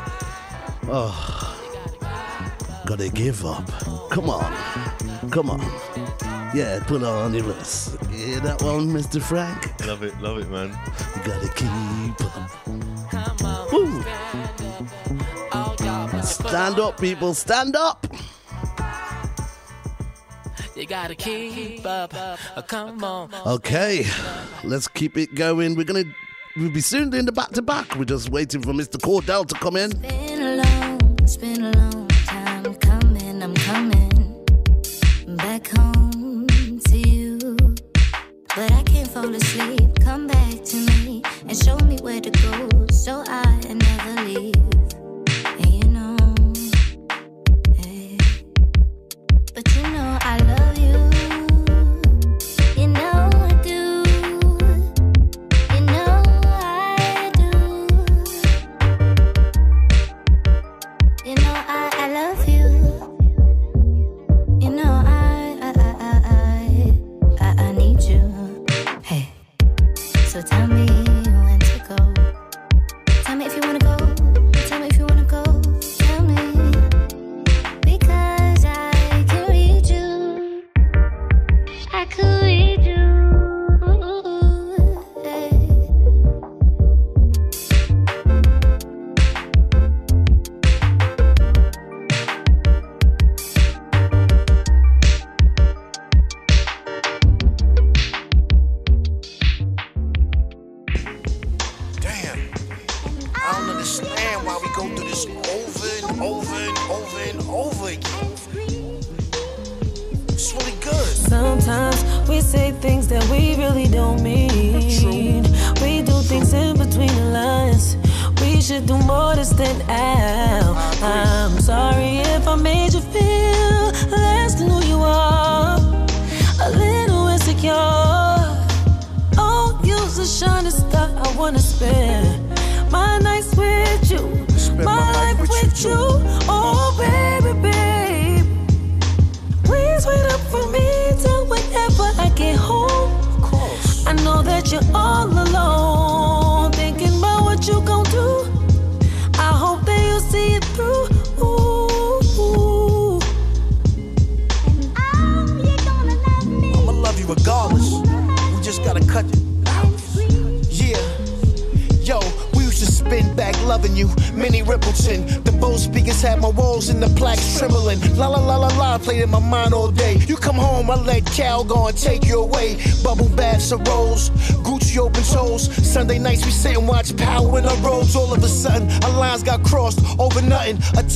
[0.90, 1.14] Oh,
[2.84, 3.66] gotta give up.
[4.10, 4.52] Come on.
[5.30, 5.60] Come on.
[6.54, 7.96] Yeah, put on your list.
[8.10, 9.22] Hear that one, Mr.
[9.22, 9.72] Frank?
[9.86, 10.68] Love it, love it, man.
[11.16, 11.70] You gotta keep
[12.26, 12.48] on.
[13.72, 14.02] Woo.
[16.22, 17.32] Stand up, people.
[17.32, 18.06] Stand up
[21.02, 22.12] gotta keep up.
[22.14, 23.30] Oh, come on.
[23.46, 24.04] Okay,
[24.64, 25.76] let's keep it going.
[25.76, 26.04] We're gonna
[26.56, 27.94] we'll be soon doing the back to back.
[27.94, 28.96] We're just waiting for Mr.
[28.96, 29.92] Cordell to come in.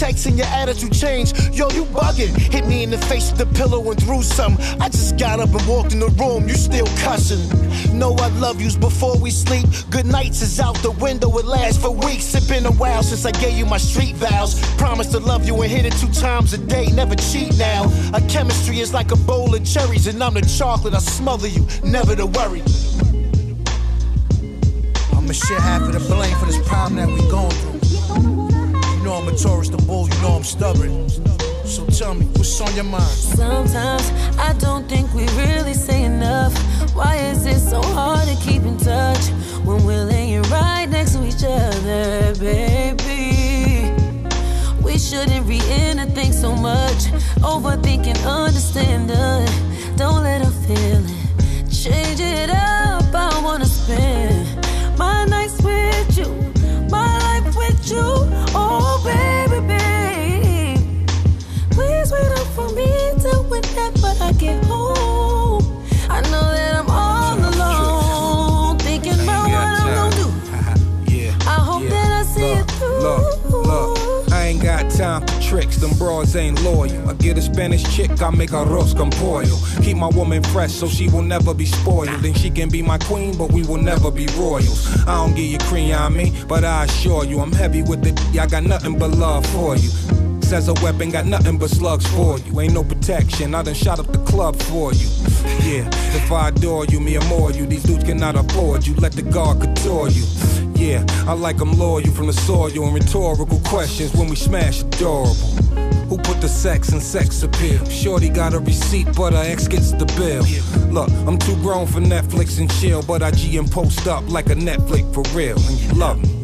[0.03, 1.37] Text and your attitude changed.
[1.55, 2.37] Yo, you bugging.
[2.37, 4.57] Hit me in the face with the pillow and threw some.
[4.81, 6.49] I just got up and walked in the room.
[6.49, 7.43] You still cussing.
[7.97, 9.65] Know I love yous before we sleep.
[9.91, 11.39] Good nights is out the window.
[11.39, 12.35] It lasts for weeks.
[12.35, 14.61] It's been a while since I gave you my street vows.
[14.77, 16.87] Promise to love you and hit it two times a day.
[16.87, 17.83] Never cheat now.
[18.13, 20.95] Our chemistry is like a bowl of cherries, and I'm the chocolate.
[20.95, 21.65] I smother you.
[21.85, 22.63] Never to worry.
[25.17, 27.72] I'ma share half of the blame for this problem that we going through.
[29.33, 30.09] A Taurus, the bull.
[30.09, 31.09] You know I'm stubborn.
[31.65, 33.05] So tell me, what's on your mind?
[33.05, 36.55] Sometimes I don't think we really say enough.
[36.95, 39.25] Why is it so hard to keep in touch
[39.65, 43.95] when we're laying right next to each other, baby?
[44.83, 47.07] We shouldn't read anything so much.
[47.41, 49.49] Overthinking, understanding.
[49.97, 51.71] Don't let her feel it.
[51.71, 52.72] Change it up.
[75.53, 77.11] Tricks, them bras ain't loyal.
[77.11, 79.59] I get a Spanish chick, I make arroz con pollo.
[79.83, 82.23] Keep my woman fresh so she will never be spoiled.
[82.23, 84.89] Then she can be my queen, but we will never be royals.
[85.07, 88.19] I don't give you cream on me, but I assure you, I'm heavy with it.
[88.41, 89.91] I got nothing but love for you.
[90.53, 92.61] As a weapon, got nothing but slugs for you.
[92.61, 95.09] Ain't no protection, I done shot up the club for you.
[95.63, 97.67] Yeah, if I adore you, me more you.
[97.67, 100.25] These dudes cannot afford you, let the guard couture you.
[100.75, 105.35] Yeah, I like them loyal from the soil and rhetorical questions when we smash adorable.
[106.09, 107.85] Who put the sex in sex appeal?
[107.89, 110.45] Shorty got a receipt, but her ex gets the bill.
[110.93, 114.51] Look, I'm too grown for Netflix and chill, but I G and post up like
[114.51, 115.59] a Netflix for real.
[115.59, 116.42] And you love me.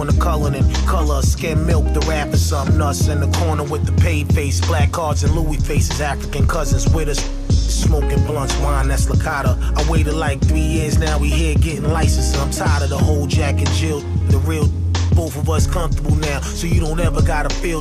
[0.00, 1.22] In the color and color.
[1.22, 4.64] Skim milk, the rapper, something nuts in the corner with the paid face.
[4.66, 7.20] Black cards and Louis faces, African cousins with us.
[7.50, 9.56] Smoking blunts, wine, that's Licata.
[9.76, 12.36] I waited like three years now, we here getting licensed.
[12.36, 14.68] I'm tired of the whole Jack and Jill, the real.
[15.14, 17.80] Both of us comfortable now, so you don't ever gotta feel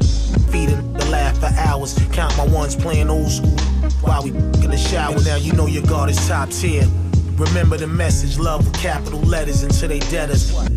[0.51, 1.93] feeding the laugh for hours.
[2.13, 3.59] Count my ones playing old school
[3.99, 5.19] while we in the shower.
[5.21, 6.87] Now you know your guard is top tier.
[7.35, 10.74] Remember the message, love with capital letters until they dead us.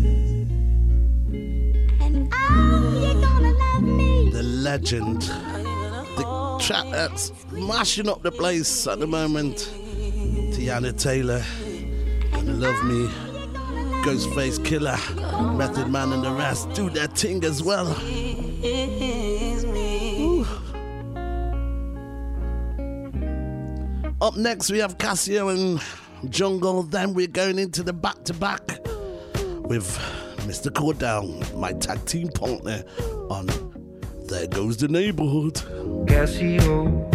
[4.69, 5.23] Legend.
[5.23, 9.55] The track that's mashing up the place at the moment.
[10.53, 11.43] Teyana Taylor.
[12.31, 13.07] Gonna love me.
[14.03, 15.57] Ghostface Killah.
[15.57, 17.87] Method Man and the rest do their thing as well.
[24.21, 26.83] Up next, we have Casio and Jungle.
[26.83, 28.61] Then we're going into the back to back
[29.61, 29.97] with
[30.45, 30.69] Mr.
[30.69, 31.25] Cordell,
[31.57, 32.83] my tag team partner,
[33.31, 33.68] on
[34.29, 35.55] There Goes the Neighborhood.
[36.05, 37.09] Casio,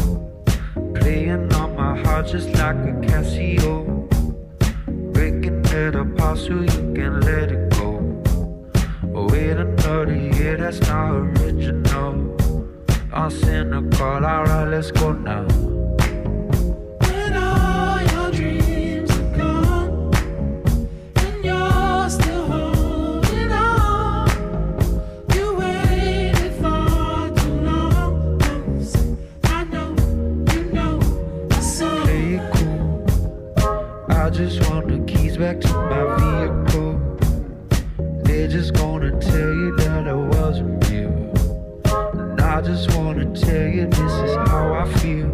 [0.99, 4.11] playing on my heart just like a Casio.
[5.13, 8.01] Breaking it apart so you can let it go.
[9.15, 12.37] Oh, wait another year, that's not original.
[13.13, 15.47] I'm cynical, alright, let's go now.
[35.45, 36.95] back to my vehicle.
[38.25, 41.13] They're just gonna tell you that I wasn't real.
[42.15, 45.31] And I just wanna tell you this is how I feel.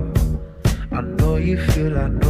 [0.90, 2.29] I know you feel, I know.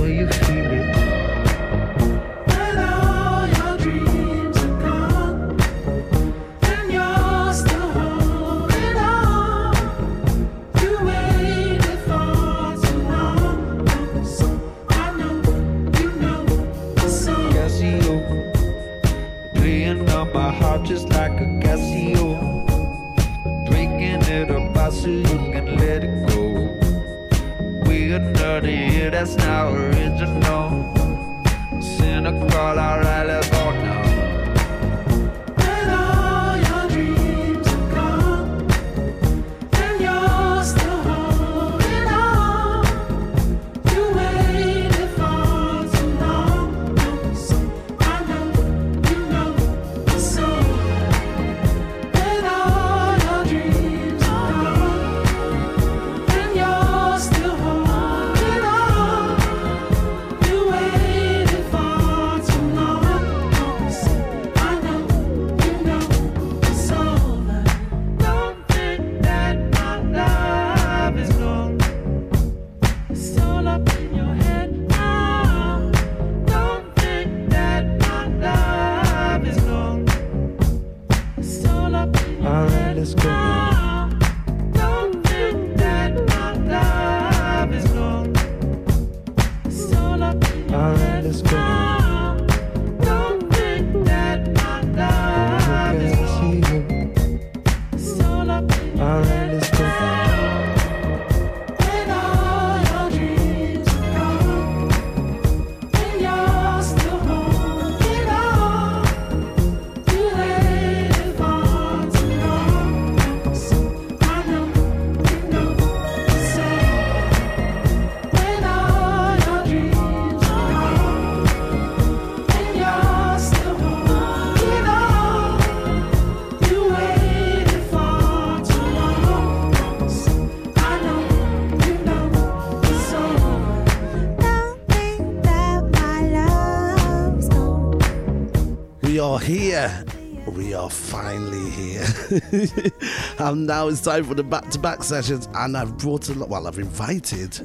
[139.20, 140.04] Are here.
[140.48, 142.06] We are finally here.
[143.38, 145.48] and now it's time for the back to back sessions.
[145.54, 147.60] And I've brought a lot, well, I've invited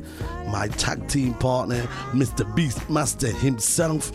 [0.47, 2.43] my tag team partner, Mr.
[2.55, 4.11] Beastmaster himself,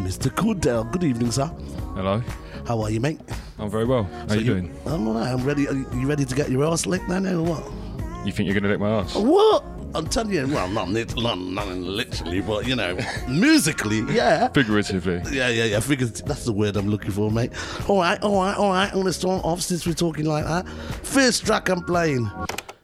[0.00, 0.30] Mr.
[0.30, 0.90] Cordell.
[0.92, 1.46] Good evening, sir.
[1.94, 2.22] Hello.
[2.66, 3.20] How are you, mate?
[3.58, 4.04] I'm very well.
[4.04, 4.78] How So you doing?
[4.86, 5.28] I'm all right.
[5.32, 5.66] I'm ready.
[5.66, 8.26] Are you you ready to get your ass licked then, or what?
[8.26, 9.16] You think you're gonna lick my ass?
[9.16, 9.64] What?
[10.02, 12.98] I'm telling you, well, not, not, not literally, but you know,
[13.28, 14.48] musically, yeah.
[14.48, 15.22] Figuratively.
[15.30, 15.78] Yeah, yeah, yeah.
[15.78, 17.52] Figures that's the word I'm looking for, mate.
[17.88, 18.90] All right, all right, all right.
[18.90, 20.68] I'm gonna start off since we're talking like that.
[21.04, 22.28] First track I'm playing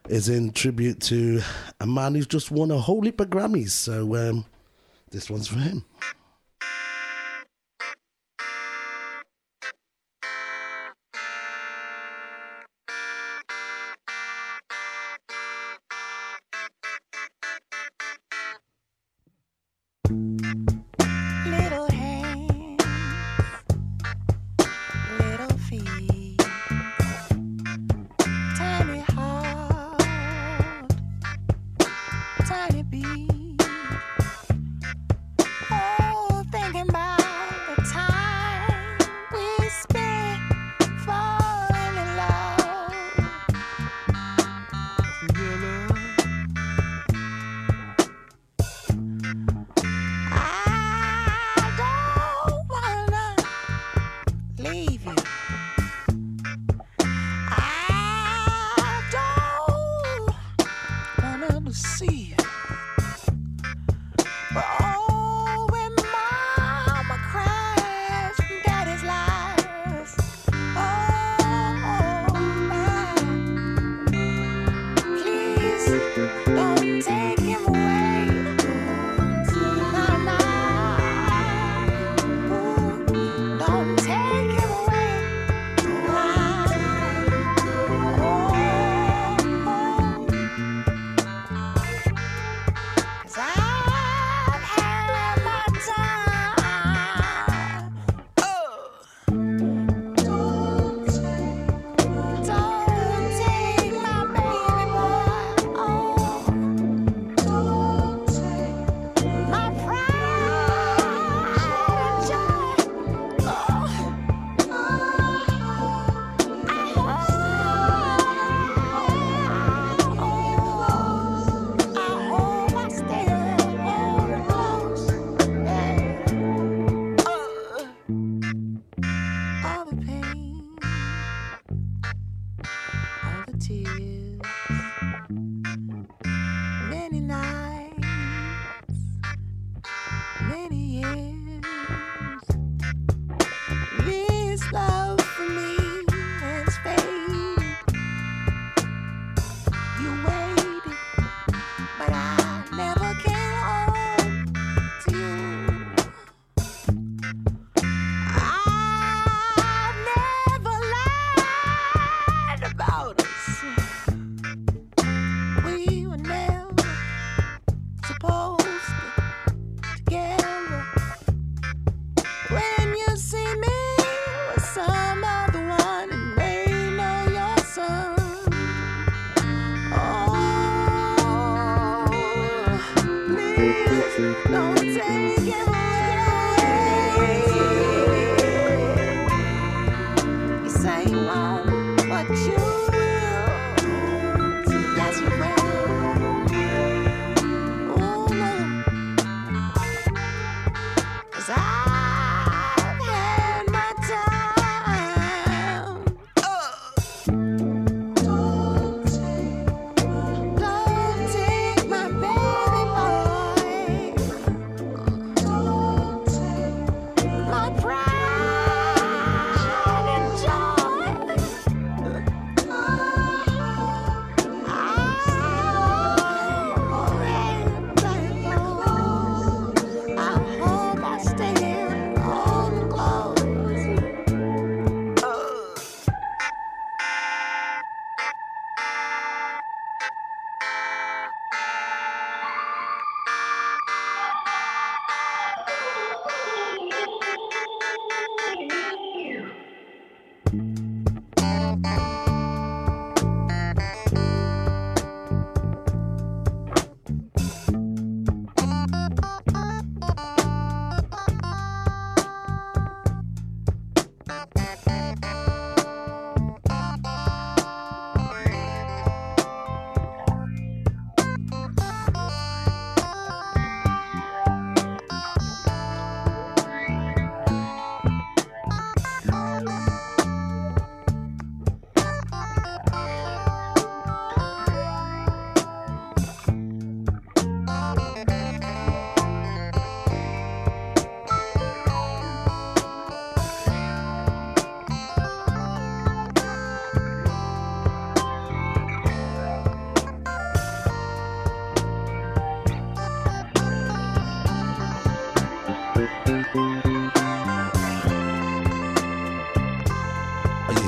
[0.09, 1.40] is in tribute to
[1.81, 3.70] a man who's just won a whole heap of Grammys.
[3.70, 4.47] So um,
[5.11, 5.85] this one's for him.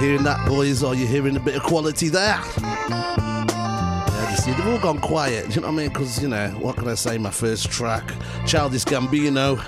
[0.00, 0.82] Hearing that, boys?
[0.82, 2.40] Are you hearing a bit of quality there?
[2.58, 5.54] Yeah, you see, they've all gone quiet.
[5.54, 5.88] You know what I mean?
[5.90, 7.18] Because, you know, what can I say?
[7.18, 8.10] My first track,
[8.46, 9.58] Childish Gambino,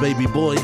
[0.00, 0.54] Baby Boy,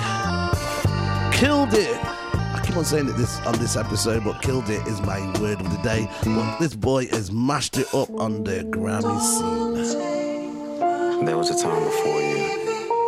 [1.36, 1.98] killed it.
[2.04, 5.60] I keep on saying it this on this episode, but killed it is my word
[5.60, 6.08] of the day.
[6.24, 9.74] But this boy has mashed it up on the Grammy scene.
[11.24, 12.38] There was a time before you,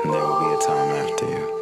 [0.03, 1.58] and there will be a time after you.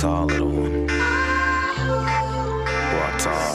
[0.00, 0.86] Tall, little one.
[2.94, 3.54] Walk tall.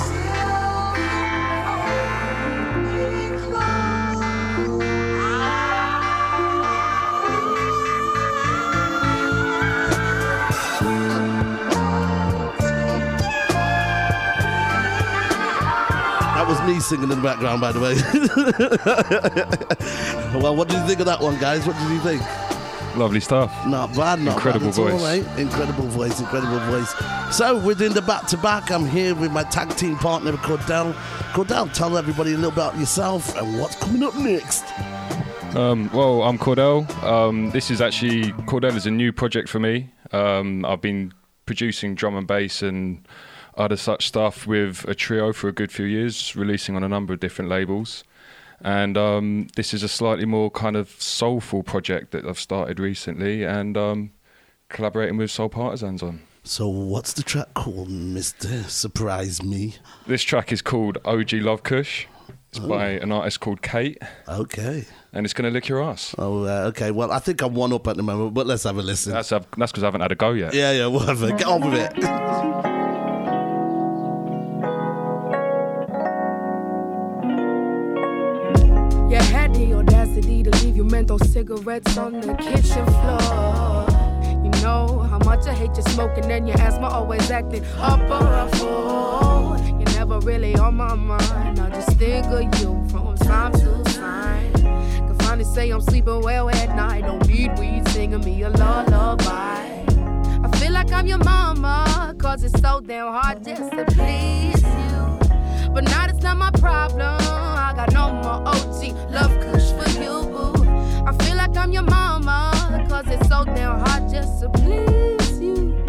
[16.34, 17.96] That was me singing in the background, by the way.
[20.42, 21.66] well, what did you think of that one, guys?
[21.66, 22.43] What did you think?
[22.96, 23.52] Lovely stuff.
[23.66, 25.26] Not bad, not Incredible bad all, voice.
[25.26, 25.42] mate.
[25.42, 26.94] Incredible voice, incredible voice.
[27.36, 28.70] So we're doing the back to back.
[28.72, 30.94] I'm here with my tag team partner, Cordell.
[31.34, 34.64] Cordell, tell everybody a little about yourself and what's coming up next.
[35.56, 36.88] Um, well, I'm Cordell.
[37.04, 39.90] Um, this is actually Cordell is a new project for me.
[40.12, 41.14] Um, I've been
[41.48, 43.08] producing drum and bass and
[43.58, 47.14] other such stuff with a trio for a good few years, releasing on a number
[47.14, 48.04] of different labels.
[48.64, 53.44] And um, this is a slightly more kind of soulful project that I've started recently
[53.44, 54.12] and um,
[54.70, 56.22] collaborating with Soul Partisans on.
[56.46, 59.76] So what's the track called, Mister Surprise Me?
[60.08, 62.06] This track is called OG Love Kush.
[62.50, 62.68] It's Oh.
[62.68, 63.98] by an artist called Kate.
[64.30, 64.86] Okay.
[65.12, 66.14] And it's going to lick your ass.
[66.20, 66.92] Oh, uh, okay.
[66.92, 69.12] Well, I think I'm one up at the moment, but let's have a listen.
[69.14, 70.54] That's that's because I haven't had a go yet.
[70.54, 71.30] Yeah, yeah, whatever.
[71.32, 72.74] Get on with it.
[81.02, 83.88] those cigarettes on the kitchen floor.
[84.44, 88.28] You know how much I hate you smoking, and your asthma always acting up or
[88.28, 89.58] a fool.
[89.80, 91.60] You're never really on my mind.
[91.60, 94.54] I just think of you from time to time.
[94.54, 97.02] Can finally say I'm sleeping well at night.
[97.02, 99.84] Don't need weed singing me a lullaby.
[100.44, 105.72] I feel like I'm your mama, cause it's so damn hard just to please you.
[105.74, 107.18] But now it's not my problem.
[107.20, 109.93] I got no more OG love kush for
[111.64, 112.52] I'm your mama,
[112.90, 115.82] cause it's so damn hard just to please you.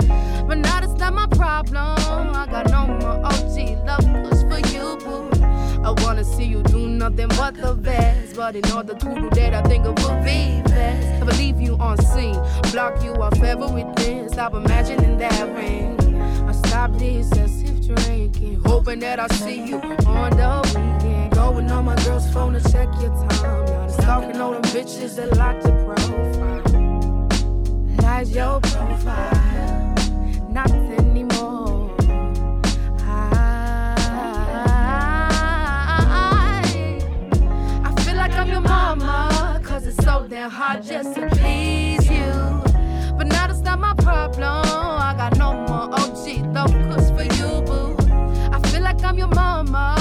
[0.46, 1.98] But now that's not my problem.
[2.32, 5.28] I got no more OG love kush for you, boo.
[5.82, 8.36] I wanna see you do nothing but the best.
[8.36, 11.08] But in order to do that, I think it would be best.
[11.18, 12.40] Never leave you on scene,
[12.70, 14.28] block you off everything.
[14.28, 15.98] Stop imagining that ring.
[16.48, 21.33] I stop this as if drinking, hoping that I see you on the weekend.
[21.44, 23.66] Going on my girl's phone to check your time.
[23.66, 26.62] Now stalking all them bitches that like your profile.
[28.02, 29.94] Lies your profile,
[30.50, 31.94] not anymore.
[33.00, 33.10] I,
[37.84, 42.32] I feel like I'm your mama, cause it's so damn hard just to please you.
[43.18, 44.64] But now that's not my problem.
[44.64, 47.94] I got no more OG love kush for you, boo.
[48.50, 49.93] I feel like I'm your mama,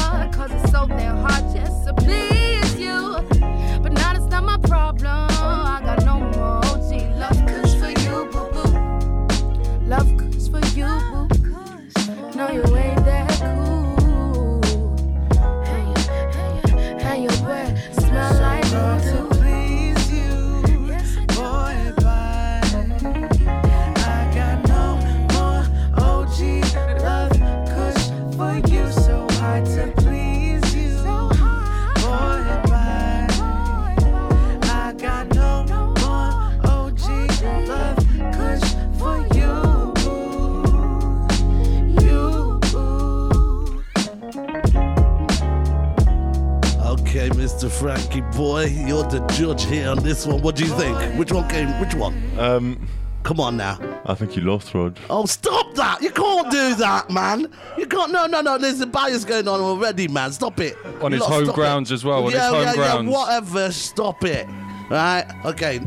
[47.80, 50.42] Frankie boy, you're the judge here on this one.
[50.42, 50.98] What do you think?
[51.18, 51.68] Which one came?
[51.80, 52.22] Which one?
[52.38, 52.88] Um,
[53.24, 53.80] Come on now.
[54.06, 55.00] I think you lost, Rod.
[55.10, 56.02] Oh, stop that!
[56.02, 57.48] You can't do that, man.
[57.78, 58.12] You can't.
[58.12, 58.58] No, no, no.
[58.58, 60.34] There's a bias going on already, man.
[60.34, 60.76] Stop it.
[61.02, 61.96] On You his lot, home stop grounds it.
[61.96, 63.10] as well, on his yeah, home yeah, grounds.
[63.10, 63.72] Yeah, whatever.
[63.72, 64.46] Stop it.
[64.90, 65.26] Right.
[65.46, 65.80] Okay.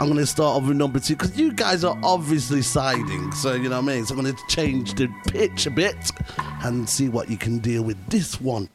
[0.00, 3.30] I'm going to start off with number two because you guys are obviously siding.
[3.30, 4.04] So, you know what I mean?
[4.04, 6.10] So, I'm going to change the pitch a bit
[6.64, 8.68] and see what you can deal with this one.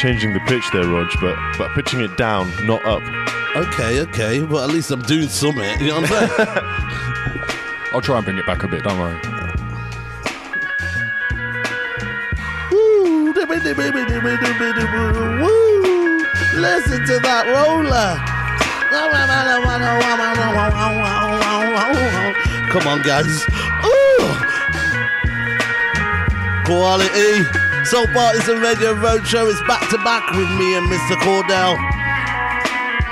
[0.00, 3.02] Changing the pitch there, Rog, but but pitching it down, not up.
[3.54, 5.62] Okay, okay, but at least I'm doing something.
[5.78, 6.48] You know what I'm saying?
[7.92, 8.82] I'll try and bring it back a bit.
[8.82, 9.20] Don't worry.
[15.42, 16.24] Woo.
[16.56, 18.16] Listen to that roller.
[22.70, 23.44] Come on, guys.
[23.84, 24.32] Ooh.
[26.64, 27.69] Quality.
[27.84, 31.16] Soul Partisan Radio Roadshow is back to back with me and Mr.
[31.16, 31.76] Cordell.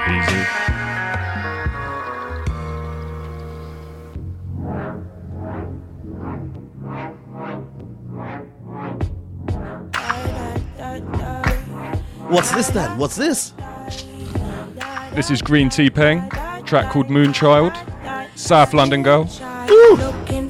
[0.09, 0.45] Easy.
[12.29, 12.99] What's this then?
[12.99, 13.55] What's this?
[15.15, 16.29] This is Green Tea Peng,
[16.65, 17.75] track called Moonchild,
[18.37, 19.29] South London Girl.
[19.69, 20.49] Looking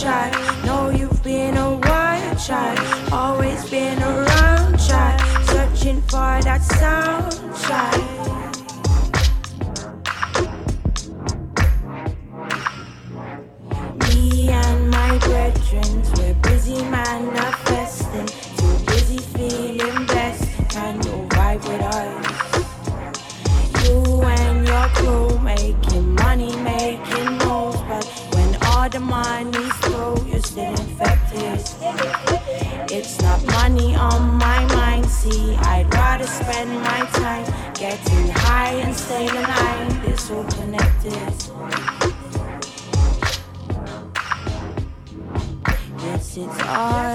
[0.00, 0.64] child.
[0.64, 2.78] Know you've been a wild child,
[3.12, 8.35] always been around child, searching for that sound child.
[46.68, 47.05] All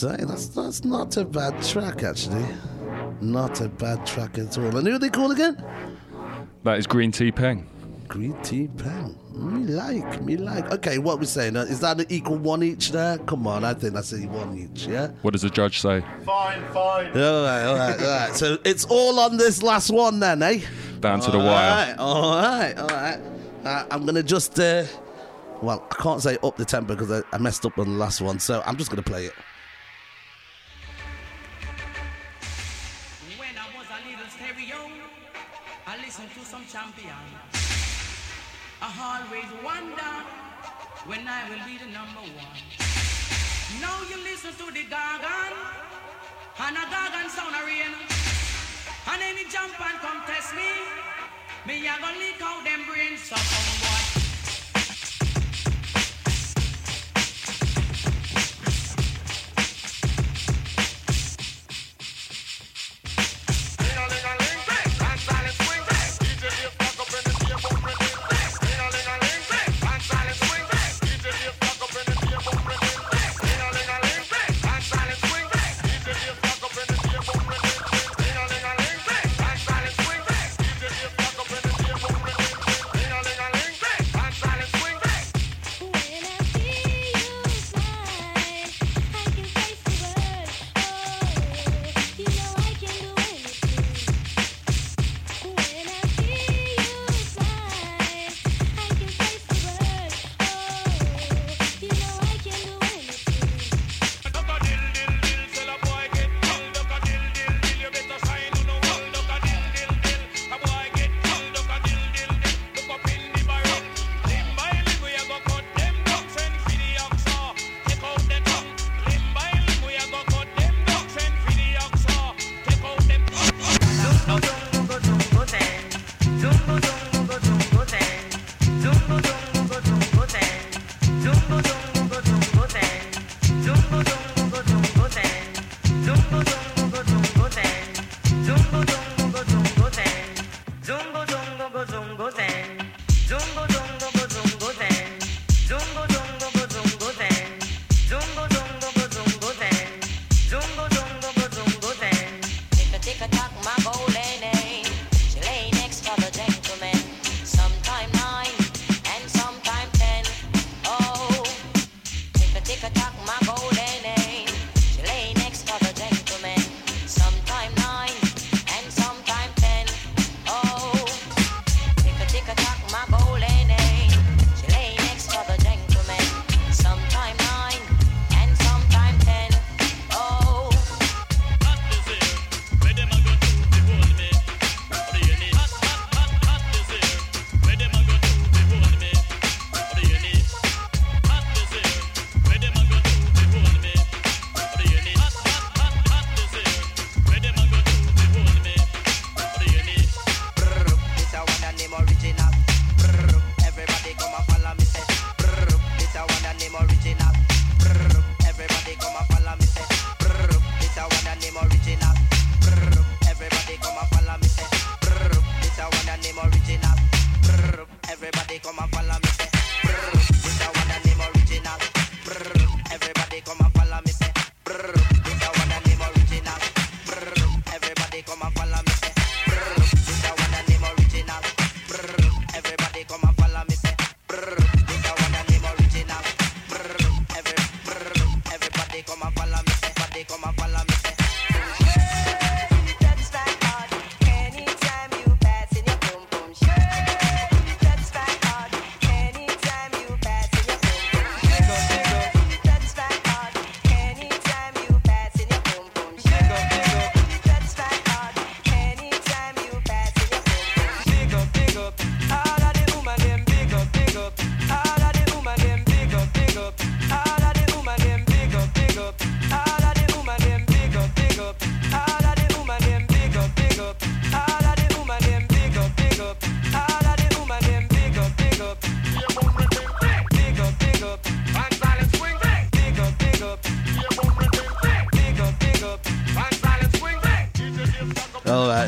[0.00, 0.16] say?
[0.20, 2.46] That's that's not a bad track actually.
[3.20, 4.76] Not a bad track at all.
[4.76, 5.62] And who are they called again?
[6.64, 7.68] That is Green Tea Peng.
[8.08, 9.16] Green Tea Pen.
[9.34, 10.70] Me like, me like.
[10.72, 11.56] Okay, what we saying?
[11.56, 13.18] Uh, is that an equal one each there?
[13.18, 14.86] Come on, I think that's a one each.
[14.86, 15.08] Yeah.
[15.22, 16.02] What does the judge say?
[16.24, 17.06] Fine, fine.
[17.16, 18.34] All right, all right, all right.
[18.34, 20.60] So it's all on this last one then, eh?
[21.00, 21.94] Down to the wire.
[21.98, 23.20] All right, all right, all right.
[23.64, 24.84] Uh, I'm gonna just, uh,
[25.62, 28.20] well, I can't say up the tempo because I, I messed up on the last
[28.20, 29.34] one, so I'm just gonna play it.
[41.10, 42.60] When I will be the number one.
[43.82, 45.52] Now you listen to the Gargan,
[46.62, 47.90] and a Gargan sound a rain.
[49.10, 50.70] And any jump and come test me,
[51.66, 53.22] me a gonna leak out them brains.
[53.22, 53.99] So come boy.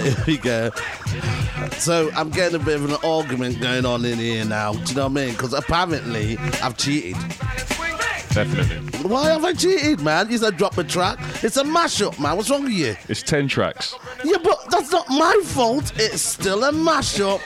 [0.15, 0.71] here we go.
[1.79, 4.73] So I'm getting a bit of an argument going on in here now.
[4.73, 5.31] Do you know what I mean?
[5.33, 7.17] Because apparently I've cheated.
[8.33, 9.09] Definitely.
[9.09, 10.31] Why have I cheated, man?
[10.31, 11.19] You said drop a track.
[11.45, 12.37] It's a mashup, man.
[12.37, 12.97] What's wrong with you?
[13.09, 13.95] It's 10 tracks.
[14.25, 15.93] Yeah, but that's not my fault.
[15.97, 17.41] It's still a mashup,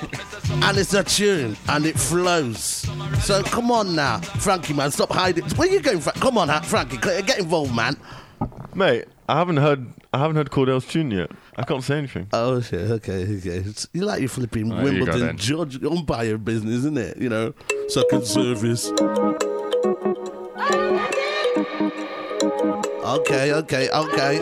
[0.69, 2.87] and it's a tune, and it flows.
[3.25, 5.45] So come on now, Frankie, man, stop hiding.
[5.57, 7.97] Where you going, Fra- Come on, ha- Frankie, get involved, man.
[8.75, 11.31] Mate, I haven't heard I haven't heard Cordell's tune yet.
[11.59, 12.27] I can't say anything.
[12.33, 12.91] Oh shit.
[12.91, 13.23] Okay.
[13.39, 13.57] Okay.
[13.59, 15.37] It's- You like your flipping Oh, here you go Wimbledon then.
[15.39, 17.17] judge umpire business, isn't it?
[17.17, 17.55] You know,
[17.89, 18.91] second service.
[23.05, 23.53] Okay.
[23.55, 23.89] Okay.
[23.91, 24.39] Okay.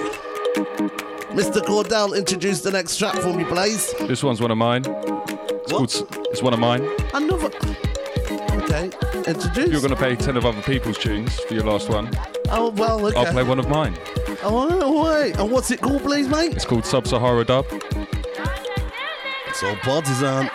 [1.35, 1.61] Mr.
[1.65, 3.93] Cordell, introduce the next track for me, please.
[4.07, 4.85] This one's one of mine.
[4.87, 5.91] It's called.
[5.91, 6.89] S- It's one of mine.
[7.13, 7.51] Another.
[8.63, 8.91] Okay.
[9.27, 9.71] Introduce.
[9.71, 12.11] You're going to play 10 of other people's tunes for your last one.
[12.51, 13.05] Oh well.
[13.07, 13.19] Okay.
[13.19, 13.95] I'll play one of mine.
[14.47, 15.37] Oh wait.
[15.39, 16.53] And what's it called, please, mate?
[16.53, 17.67] It's called Sub Sahara Dub.
[19.47, 20.51] It's all partisan.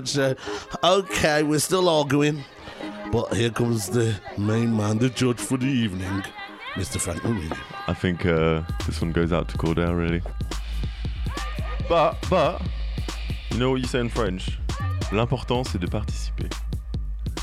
[0.00, 0.36] Roadshow.
[0.82, 2.44] Okay, we're still arguing,
[3.12, 6.22] but here comes the main man, the judge for the evening,
[6.74, 7.00] Mr.
[7.00, 7.50] Frank Marini.
[7.86, 10.22] I think uh, this one goes out to Cordell, really.
[11.88, 12.62] But, but,
[13.50, 14.58] you know what you say in French?
[15.12, 16.48] L'important, c'est de participer.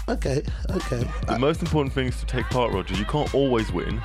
[0.09, 1.03] Okay, okay.
[1.27, 2.95] The most important thing is to take part, Roger.
[2.95, 4.01] You can't always win.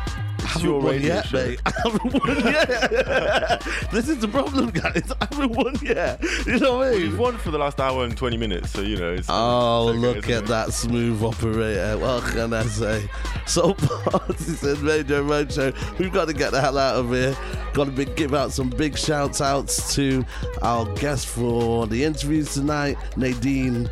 [0.52, 1.36] Haven't your won yet, show.
[1.36, 1.60] mate.
[1.66, 3.60] I haven't won yet.
[3.92, 5.12] this is the problem, guys.
[5.20, 6.22] I haven't won yet.
[6.46, 7.00] You know what I mean?
[7.02, 9.12] You've won for the last hour and 20 minutes, so you know.
[9.12, 10.46] It's, Oh, it's okay, look at it?
[10.48, 11.98] that smooth operator.
[11.98, 13.08] What can I say?
[13.46, 17.36] Soul Partisan Radio Roadshow, we've got to get the hell out of here.
[17.72, 20.24] Got to be, give out some big shouts outs to
[20.62, 23.88] our guests for the interviews tonight Nadine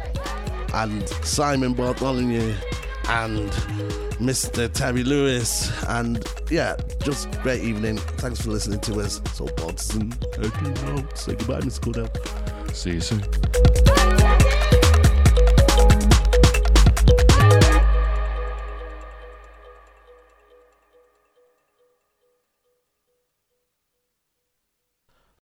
[0.75, 2.55] and Simon Bartholomew
[3.11, 3.51] and
[4.21, 4.73] Mr.
[4.73, 5.71] Terry Lewis.
[5.89, 7.99] And yeah, just great evening.
[8.19, 9.21] Thanks for listening to us.
[9.33, 11.07] Soul Partisan, hope you know.
[11.15, 11.81] Say goodbye, Mr.
[11.81, 12.75] Cordell.
[12.75, 14.60] See you soon.